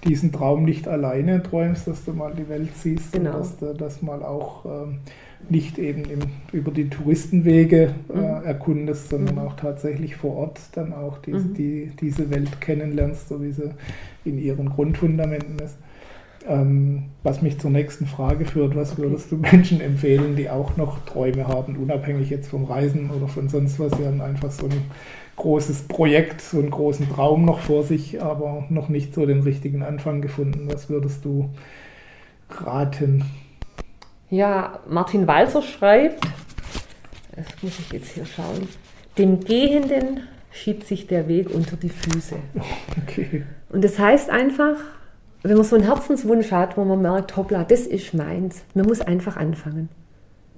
[0.05, 3.32] diesen Traum nicht alleine träumst, dass du mal die Welt siehst genau.
[3.32, 4.99] und dass du das mal auch ähm,
[5.49, 6.20] nicht eben im,
[6.53, 8.45] über die Touristenwege äh, mhm.
[8.45, 9.41] erkundest, sondern mhm.
[9.41, 11.55] auch tatsächlich vor Ort dann auch diese, mhm.
[11.55, 13.70] die, diese Welt kennenlernst, so wie sie
[14.24, 15.78] in ihren Grundfundamenten ist.
[16.49, 19.03] Ähm, was mich zur nächsten Frage führt, was okay.
[19.03, 23.49] würdest du Menschen empfehlen, die auch noch Träume haben, unabhängig jetzt vom Reisen oder von
[23.49, 24.82] sonst was, sie haben einfach so ein
[25.41, 29.82] großes Projekt, so einen großen Traum noch vor sich, aber noch nicht so den richtigen
[29.82, 30.68] Anfang gefunden.
[30.70, 31.49] Was würdest du
[32.51, 33.24] raten?
[34.28, 36.22] Ja, Martin Walser schreibt,
[37.34, 38.68] das muss ich jetzt hier schauen,
[39.16, 40.20] dem Gehenden
[40.53, 42.36] schiebt sich der Weg unter die Füße.
[43.03, 43.45] Okay.
[43.70, 44.76] Und das heißt einfach,
[45.43, 49.01] wenn man so einen Herzenswunsch hat, wo man merkt, hoppla, das ist meins, man muss
[49.01, 49.88] einfach anfangen.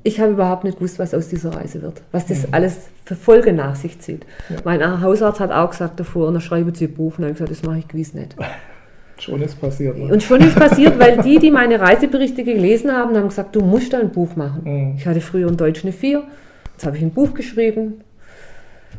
[0.05, 2.55] Ich habe überhaupt nicht gewusst, was aus dieser Reise wird, was das mhm.
[2.55, 4.27] alles für Folgen nach sich zieht.
[4.49, 4.57] Ja.
[4.65, 7.51] Mein Hausarzt hat auch gesagt davor, und er schreibt sie ein Buch, und hat gesagt,
[7.51, 8.35] das mache ich gewiss nicht.
[9.19, 9.97] Schon ist passiert.
[9.97, 10.13] Ne?
[10.13, 13.93] Und schon ist passiert, weil die, die meine Reiseberichte gelesen haben, haben gesagt, du musst
[13.93, 14.63] da ein Buch machen.
[14.65, 14.95] Mhm.
[14.97, 16.25] Ich hatte früher in Deutsch eine 4,
[16.73, 18.01] jetzt habe ich ein Buch geschrieben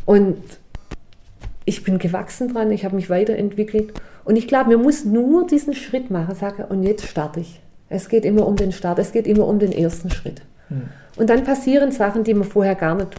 [0.05, 0.37] und
[1.65, 3.93] ich bin gewachsen dran, ich habe mich weiterentwickelt
[4.23, 7.59] und ich glaube, man muss nur diesen Schritt machen, sage und jetzt starte ich.
[7.89, 10.41] Es geht immer um den Start, es geht immer um den ersten Schritt.
[10.73, 10.89] Mhm.
[11.15, 13.15] Und dann passieren Sachen, die man vorher gar nicht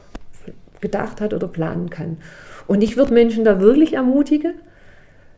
[0.81, 2.19] gedacht hat oder planen kann.
[2.67, 4.55] Und ich würde Menschen da wirklich ermutigen,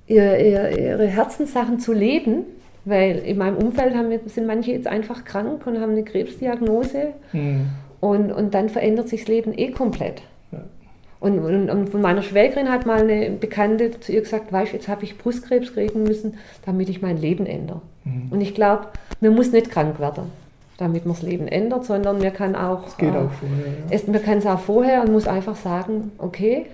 [0.06, 2.44] ihr, ihr, ihre Herzenssachen zu leben,
[2.84, 7.66] weil in meinem Umfeld haben, sind manche jetzt einfach krank und haben eine Krebsdiagnose mhm.
[8.00, 10.22] und, und dann verändert sich das Leben eh komplett.
[10.52, 10.60] Ja.
[11.18, 14.86] Und, und, und, von meiner Schwägerin hat mal eine Bekannte zu ihr gesagt, weißt jetzt
[14.86, 17.82] habe ich Brustkrebs kriegen müssen, damit ich mein Leben ändere.
[18.04, 18.28] Mhm.
[18.30, 18.86] Und ich glaube,
[19.20, 20.30] man muss nicht krank werden,
[20.78, 22.86] damit man das Leben ändert, sondern man kann auch...
[22.86, 23.66] Es geht äh, auch vorher.
[23.66, 23.72] Ja.
[23.90, 26.66] Es, man kann es auch vorher und muss einfach sagen, okay,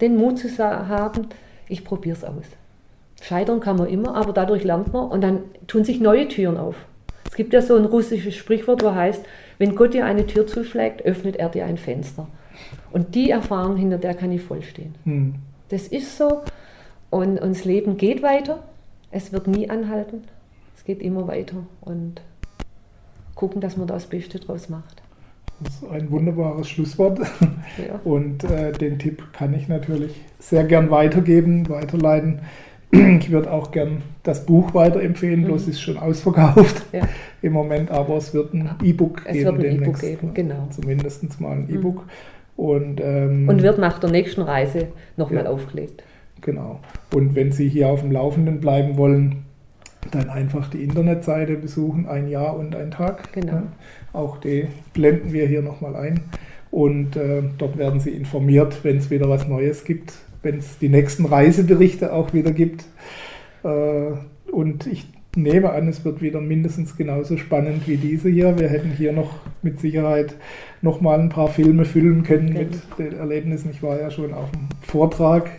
[0.00, 1.28] den Mut zu haben,
[1.68, 2.46] ich probiere es aus.
[3.20, 6.74] Scheitern kann man immer, aber dadurch lernt man und dann tun sich neue Türen auf.
[7.26, 9.24] Es gibt ja so ein russisches Sprichwort, wo heißt,
[9.58, 12.26] wenn Gott dir eine Tür zuschlägt, öffnet er dir ein Fenster.
[12.92, 14.94] Und die Erfahrung, hinter der kann ich vollstehen.
[15.04, 15.34] Hm.
[15.68, 16.42] Das ist so
[17.10, 18.64] und, und das Leben geht weiter.
[19.10, 20.24] Es wird nie anhalten.
[20.76, 22.22] Es geht immer weiter und
[23.40, 25.02] gucken, dass man das Beste draus macht.
[25.60, 27.20] Das ist ein wunderbares Schlusswort.
[27.78, 28.00] Ja.
[28.04, 32.40] Und äh, den Tipp kann ich natürlich sehr gern weitergeben, weiterleiten.
[32.90, 35.44] Ich würde auch gern das Buch weiterempfehlen, mhm.
[35.44, 37.08] bloß ist schon ausverkauft ja.
[37.40, 39.38] im Moment, aber es wird ein E-Book geben.
[39.38, 40.66] Es wird ein E-Book geben, genau.
[40.70, 41.74] Zumindest mal ein mhm.
[41.76, 42.06] E-Book.
[42.56, 46.02] Und, ähm, und wird nach der nächsten Reise nochmal ja, aufgelegt.
[46.40, 46.80] Genau.
[47.14, 49.44] Und wenn Sie hier auf dem Laufenden bleiben wollen,
[50.10, 53.32] dann einfach die Internetseite besuchen, ein Jahr und ein Tag.
[53.32, 53.52] Genau.
[53.52, 53.62] Ja,
[54.12, 56.20] auch die blenden wir hier nochmal ein.
[56.70, 60.88] Und äh, dort werden Sie informiert, wenn es wieder was Neues gibt wenn es die
[60.88, 62.84] nächsten Reiseberichte auch wieder gibt.
[63.62, 64.12] Äh,
[64.50, 68.58] und ich nehme an, es wird wieder mindestens genauso spannend wie diese hier.
[68.58, 70.34] Wir hätten hier noch mit Sicherheit
[70.82, 73.70] noch mal ein paar Filme füllen können mit den Erlebnissen.
[73.70, 75.50] Ich war ja schon auf dem Vortrag.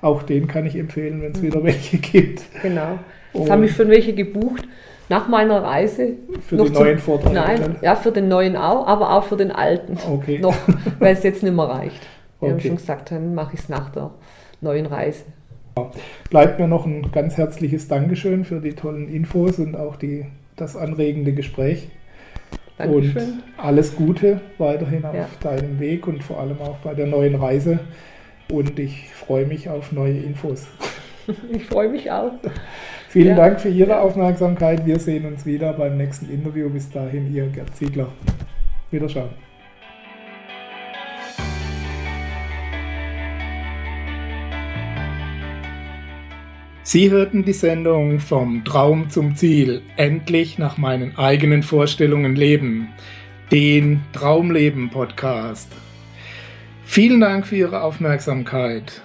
[0.00, 1.46] Auch den kann ich empfehlen, wenn es mhm.
[1.46, 2.42] wieder welche gibt.
[2.62, 2.98] Genau.
[3.34, 4.66] Jetzt haben mich schon welche gebucht
[5.08, 6.14] nach meiner Reise.
[6.40, 7.32] Für den neuen Vortrag?
[7.32, 9.98] Nein, ja, für den neuen auch, aber auch für den alten.
[10.10, 10.38] Okay.
[10.38, 10.56] Noch,
[10.98, 12.00] weil es jetzt nicht mehr reicht.
[12.40, 12.52] Wir okay.
[12.52, 14.10] haben schon gesagt, dann mache ich es nach der
[14.60, 15.24] neuen Reise.
[16.30, 20.26] Bleibt mir noch ein ganz herzliches Dankeschön für die tollen Infos und auch die,
[20.56, 21.88] das anregende Gespräch.
[22.78, 23.22] Dankeschön.
[23.22, 25.28] Und alles Gute weiterhin auf ja.
[25.40, 27.80] deinem Weg und vor allem auch bei der neuen Reise.
[28.50, 30.66] Und ich freue mich auf neue Infos.
[31.50, 32.32] Ich freue mich auch.
[33.14, 33.36] Vielen.
[33.36, 34.84] Dank für Ihre Aufmerksamkeit.
[34.86, 36.68] Wir sehen uns wieder beim nächsten Interview.
[36.68, 38.08] Bis dahin, Ihr Gerd Ziegler.
[38.90, 39.28] Wiederschauen.
[46.82, 52.88] Sie hörten die Sendung Vom Traum zum Ziel, endlich nach meinen eigenen Vorstellungen leben,
[53.52, 55.70] den Traumleben Podcast.
[56.84, 59.02] Vielen Dank für Ihre Aufmerksamkeit.